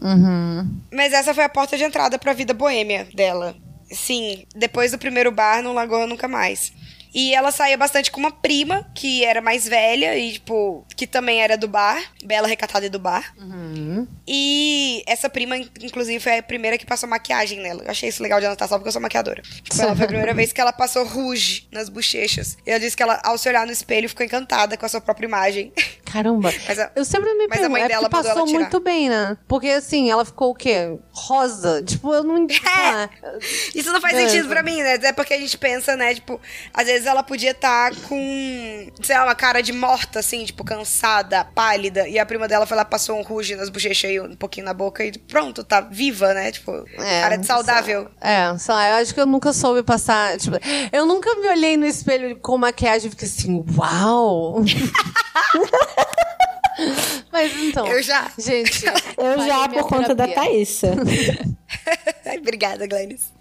[0.00, 0.80] Uhum.
[0.92, 3.54] Mas essa foi a porta de entrada para a vida boêmia dela.
[3.90, 6.72] Sim, depois do primeiro bar, não largou nunca mais.
[7.14, 11.42] E ela saía bastante com uma prima, que era mais velha e, tipo, que também
[11.42, 12.00] era do bar.
[12.24, 13.34] Bela recatada e do bar.
[13.38, 14.06] Uhum.
[14.26, 17.82] E essa prima, inclusive, foi a primeira que passou maquiagem nela.
[17.84, 19.42] Eu achei isso legal de anotar só porque eu sou maquiadora.
[19.42, 22.56] Tipo, ela foi a primeira vez que ela passou rouge nas bochechas.
[22.66, 25.00] E ela disse que ela, ao se olhar no espelho, ficou encantada com a sua
[25.00, 25.72] própria imagem.
[26.04, 26.50] Caramba.
[26.68, 29.36] A, eu sempre me pergunto, é porque passou muito bem, né?
[29.48, 30.96] Porque, assim, ela ficou o quê?
[31.10, 31.82] Rosa.
[31.82, 32.46] Tipo, eu não...
[32.80, 33.08] É.
[33.74, 34.28] Isso não faz é.
[34.28, 34.98] sentido pra mim, né?
[35.02, 36.14] É porque a gente pensa, né?
[36.14, 36.40] Tipo,
[36.72, 40.44] às vezes vezes ela podia estar tá com, sei lá, uma cara de morta, assim,
[40.44, 42.06] tipo, cansada, pálida.
[42.08, 44.74] E a prima dela foi lá, passou um ruge nas bochechas e um pouquinho na
[44.74, 46.52] boca e pronto, tá viva, né?
[46.52, 48.08] Tipo, é, cara de saudável.
[48.20, 50.36] É, só, eu acho que eu nunca soube passar.
[50.38, 50.56] Tipo,
[50.92, 54.62] eu nunca me olhei no espelho com maquiagem e fiquei assim, uau!
[57.32, 57.86] Mas então.
[57.86, 58.30] Eu já.
[58.38, 58.84] Gente.
[59.16, 60.92] Eu já por conta da Thaísa.
[62.38, 63.32] Obrigada, Glennis.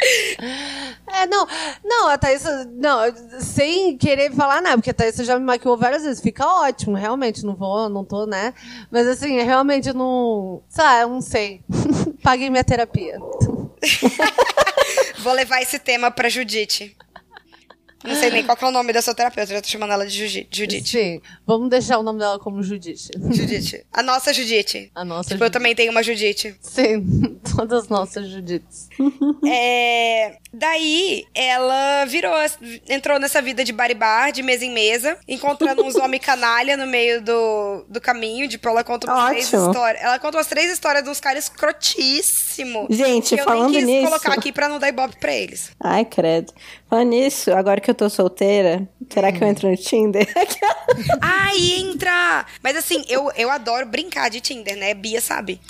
[1.08, 1.48] É, não,
[1.84, 3.00] não, a Thaísa, não,
[3.40, 6.22] sem querer falar nada, porque a Thaísa já me maquiou várias vezes.
[6.22, 8.54] Fica ótimo, realmente, não vou, não tô, né?
[8.92, 10.62] Mas assim, realmente não.
[10.70, 11.62] Sei não sei.
[12.22, 13.20] Paguei minha terapia.
[15.20, 16.96] Vou levar esse tema pra Judite.
[18.04, 20.28] Não sei nem qual é o nome da sua terapeuta, já tô chamando ela de
[20.50, 20.90] Judite.
[20.90, 23.10] Sim, vamos deixar o nome dela como Judite.
[23.32, 23.86] Judite.
[23.92, 24.92] A nossa Judite.
[24.96, 25.44] A nossa tipo, Judite.
[25.44, 26.56] eu também tenho uma Judite.
[26.62, 28.90] Sim, todas nossas Judites.
[29.46, 30.38] é...
[30.52, 32.34] Daí, ela virou,
[32.90, 37.22] entrou nessa vida de baribar, de mesa em mesa, encontrando uns homens canalha no meio
[37.22, 38.48] do, do caminho.
[38.50, 39.32] Tipo, ela conta umas Ótimo.
[39.32, 40.04] três histórias.
[40.04, 42.88] Ela conta umas três histórias de uns caras escrotíssimos.
[42.90, 43.80] Gente, que falando nisso...
[43.80, 44.08] eu nem quis nisso...
[44.10, 45.72] colocar aqui pra não dar ibope pra eles.
[45.80, 46.52] Ai, credo.
[46.90, 50.28] Falando nisso, agora que eu tô solteira, será que eu entro no Tinder?
[51.22, 52.46] Ai, entra!
[52.64, 54.96] Mas assim, eu, eu adoro brincar de Tinder, né?
[54.96, 55.62] Bia sabe.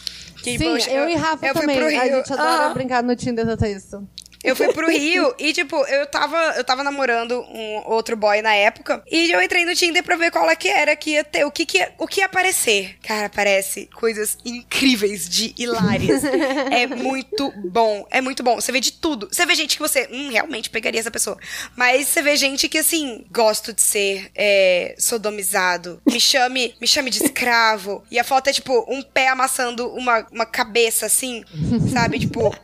[0.42, 1.78] Que, Sim, poxa, eu, eu, e Rafa eu também.
[1.78, 2.74] A gente adora ah.
[2.74, 4.08] brincar no Tinder, até isso.
[4.44, 8.54] Eu fui pro Rio e, tipo, eu tava, eu tava namorando um outro boy na
[8.54, 9.04] época.
[9.12, 11.52] E eu entrei no Tinder pra ver qual é que era que ia ter, o
[11.52, 12.98] que, que ia, o que ia aparecer.
[13.04, 16.24] Cara, aparece coisas incríveis de hilárias.
[16.72, 18.08] é muito bom.
[18.10, 18.56] É muito bom.
[18.56, 19.28] Você vê de tudo.
[19.30, 21.38] Você vê gente que você, hum, realmente pegaria essa pessoa.
[21.76, 26.02] Mas você vê gente que, assim, gosto de ser é, sodomizado.
[26.10, 28.04] Me chame, me chame de escravo.
[28.10, 31.44] E a foto é, tipo, um pé amassando uma, uma cabeça, assim,
[31.92, 32.20] sabe?
[32.20, 32.56] Tipo,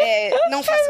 [0.00, 0.84] é, não faço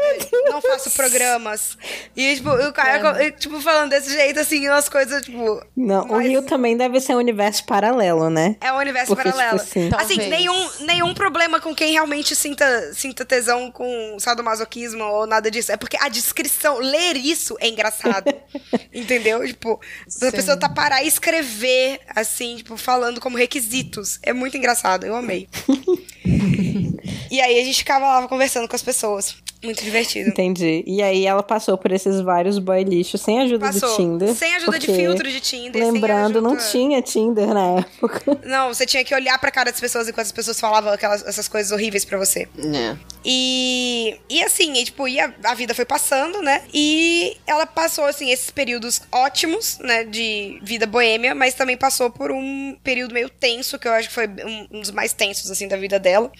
[0.45, 1.77] não faço programas.
[2.15, 3.31] E, tipo, o cara, é.
[3.31, 5.61] tipo, falando desse jeito, assim, umas coisas, tipo.
[5.75, 8.55] Não, o Rio também deve ser um universo paralelo, né?
[8.61, 9.59] É um universo Porque, paralelo.
[9.59, 15.27] Tipo assim, assim nenhum, nenhum problema com quem realmente sinta, sinta tesão com sadomasoquismo ou
[15.27, 15.71] nada disso.
[15.71, 18.33] É porque a descrição, ler isso é engraçado.
[18.93, 19.45] entendeu?
[19.45, 20.27] Tipo, Sim.
[20.27, 24.19] a pessoa tá parar e escrever, assim, tipo, falando como requisitos.
[24.21, 25.47] É muito engraçado, eu amei.
[27.29, 29.35] e aí a gente ficava lá conversando com as pessoas.
[29.65, 30.29] Muito divertido.
[30.29, 30.83] Entendi.
[30.85, 33.89] E aí ela passou por esses vários boy lixos sem ajuda passou.
[33.89, 34.35] do Tinder.
[34.35, 35.91] Sem ajuda de filtro de Tinder.
[35.91, 36.41] Lembrando, ajuda...
[36.41, 38.39] não tinha Tinder na época.
[38.45, 41.47] Não, você tinha que olhar pra cara das pessoas enquanto as pessoas falavam aquelas, essas
[41.47, 42.47] coisas horríveis pra você.
[42.57, 42.95] É.
[43.23, 46.61] E, e assim, e, tipo, e a, a, vida foi passando, né?
[46.71, 50.03] E ela passou, assim, esses períodos ótimos, né?
[50.03, 54.13] De vida boêmia, mas também passou por um período meio tenso, que eu acho que
[54.13, 56.31] foi um, um dos mais tensos, assim, da vida dela.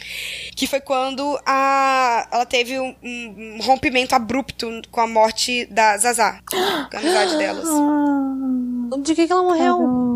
[0.56, 6.40] Que foi quando a, ela teve um, um rompimento abrupto com a morte da Zazá.
[6.54, 7.68] a amizade delas.
[9.04, 10.15] De que, que ela morreu?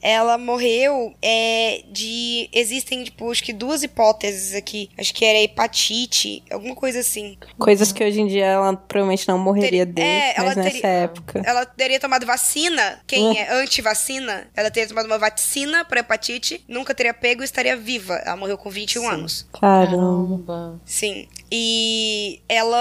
[0.00, 2.48] Ela morreu é, de.
[2.52, 4.90] Existem, tipo, acho que duas hipóteses aqui.
[4.96, 7.36] Acho que era hepatite, alguma coisa assim.
[7.58, 10.88] Coisas que hoje em dia ela provavelmente não morreria Ter, de, é, mas nessa teria,
[10.88, 11.42] época.
[11.44, 13.00] Ela teria tomado vacina.
[13.06, 13.32] Quem hum.
[13.32, 18.14] é anti-vacina, ela teria tomado uma vacina pra hepatite, nunca teria pego e estaria viva.
[18.24, 19.08] Ela morreu com 21 Sim.
[19.08, 19.48] anos.
[19.52, 20.80] Caramba.
[20.84, 21.26] Sim.
[21.50, 22.78] E ela.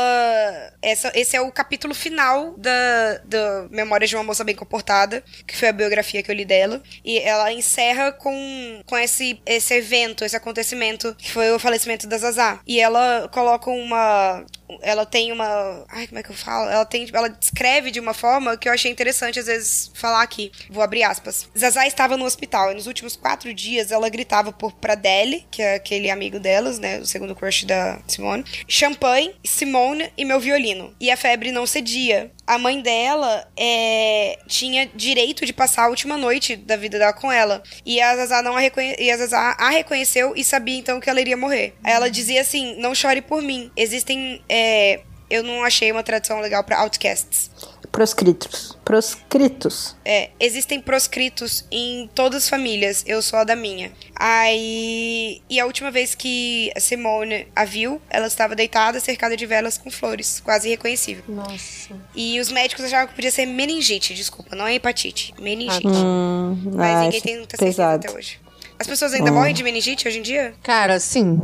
[0.81, 5.55] Essa, esse é o capítulo final da, da Memórias de uma Moça Bem Comportada, que
[5.55, 6.81] foi a biografia que eu li dela.
[7.03, 12.17] E ela encerra com, com esse, esse evento, esse acontecimento, que foi o falecimento da
[12.17, 12.59] Zazá.
[12.67, 14.45] E ela coloca uma,
[14.81, 15.85] ela tem uma.
[15.89, 16.69] Ai, como é que eu falo?
[16.69, 17.07] Ela tem.
[17.13, 20.51] Ela descreve de uma forma que eu achei interessante, às vezes, falar aqui.
[20.69, 21.47] Vou abrir aspas.
[21.57, 25.75] Zazá estava no hospital e nos últimos quatro dias ela gritava por Pradelle, que é
[25.75, 26.99] aquele amigo delas, né?
[26.99, 28.43] O segundo crush da Simone.
[28.67, 30.93] Champanhe, Simone e meu violino.
[30.99, 32.31] E a febre não cedia.
[32.47, 37.29] A mãe dela é, tinha direito de passar a última noite da vida dela com
[37.29, 37.61] ela.
[37.85, 38.95] E a Zazá não a, reconhe...
[38.97, 41.75] e a, Zazá a reconheceu e sabia então que ela iria morrer.
[41.83, 43.69] Aí ela dizia assim: Não chore por mim.
[43.75, 44.41] Existem.
[44.47, 45.01] É...
[45.29, 47.51] Eu não achei uma tradução legal para outcasts.
[47.91, 48.77] Proscritos.
[48.85, 49.95] Proscritos.
[50.05, 53.03] É, existem proscritos em todas as famílias.
[53.07, 53.91] Eu sou a da minha.
[54.15, 55.41] Aí.
[55.49, 59.77] E a última vez que a Simone a viu, ela estava deitada, cercada de velas
[59.77, 61.23] com flores, quase irreconhecível.
[61.27, 61.95] Nossa.
[62.15, 65.33] E os médicos achavam que podia ser meningite, desculpa, não é hepatite.
[65.39, 65.87] Meningite.
[65.87, 68.39] Hum, Mas ah, ninguém tem muita certeza até hoje.
[68.79, 69.35] As pessoas ainda hum.
[69.35, 70.53] morrem de meningite hoje em dia?
[70.61, 71.39] Cara, sim.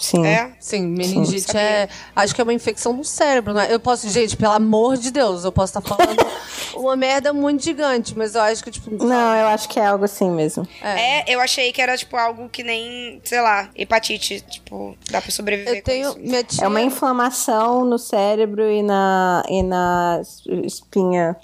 [0.00, 0.26] Sim.
[0.26, 0.52] É?
[0.58, 1.58] Sim, meningite Sim.
[1.58, 1.88] é.
[2.16, 3.68] Acho que é uma infecção no cérebro, né?
[3.70, 6.26] Eu posso, gente, pelo amor de Deus, eu posso estar tá falando
[6.74, 8.90] uma merda muito gigante, mas eu acho que, tipo.
[9.04, 10.66] Não, eu acho que é algo assim mesmo.
[10.80, 11.18] É.
[11.18, 14.40] é, eu achei que era, tipo, algo que nem, sei lá, hepatite.
[14.40, 15.76] Tipo, dá pra sobreviver.
[15.76, 16.14] Eu tenho.
[16.44, 16.64] Tia...
[16.64, 20.22] É uma inflamação no cérebro e na, e na
[20.64, 21.36] espinha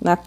[0.00, 0.18] na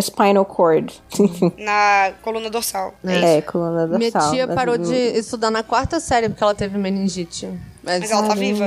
[0.00, 0.92] spinal cord.
[1.58, 2.94] na coluna dorsal.
[3.04, 3.98] É, é coluna dorsal.
[3.98, 7.48] Minha tia parou de estudar na quarta série porque ela teve meningite.
[7.86, 8.66] Mas, Mas ela tá viva?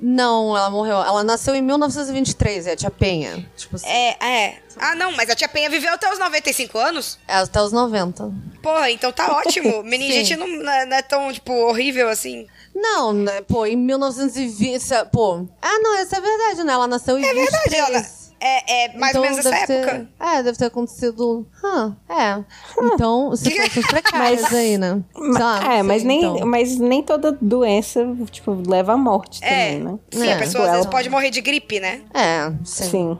[0.00, 0.98] Não, ela morreu.
[0.98, 3.44] Ela nasceu em 1923, é a tia Penha.
[3.56, 3.88] Tipo assim.
[3.88, 4.62] É, é.
[4.76, 7.18] Ah, não, mas a tia Penha viveu até os 95 anos?
[7.26, 8.32] É, até os 90.
[8.62, 9.82] Porra, então tá ótimo.
[9.82, 12.46] Meningite não, não é tão, tipo, horrível assim.
[12.72, 13.40] Não, né?
[13.40, 14.84] Pô, em 1920.
[15.10, 15.48] Pô.
[15.60, 16.72] Ah, não, essa é verdade, né?
[16.72, 17.50] Ela nasceu em é 23.
[17.50, 18.19] Verdade, ela...
[18.40, 20.08] É, é mais então, ou menos essa ter, época.
[20.18, 21.46] É, deve ter acontecido.
[21.62, 22.42] Huh, é.
[22.82, 25.02] Então, situações precárias mas, aí, né?
[25.14, 26.46] Lá, é, mas, nem, então.
[26.46, 29.48] mas nem toda doença, tipo, leva à morte é.
[29.48, 29.98] também, né?
[30.10, 30.32] Sim, é.
[30.32, 32.00] a pessoa às vezes pode morrer de gripe, né?
[32.14, 32.84] É, sim.
[32.84, 33.18] sim.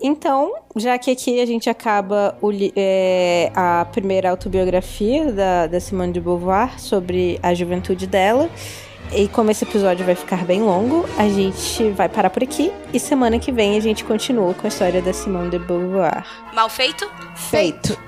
[0.00, 6.12] Então, já que aqui a gente acaba o, é, a primeira autobiografia da, da Simone
[6.12, 8.48] de Beauvoir sobre a juventude dela,
[9.12, 13.00] e como esse episódio vai ficar bem longo, a gente vai parar por aqui e
[13.00, 16.24] semana que vem a gente continua com a história da Simone de Beauvoir.
[16.52, 17.10] Mal feito?
[17.34, 18.07] Feito.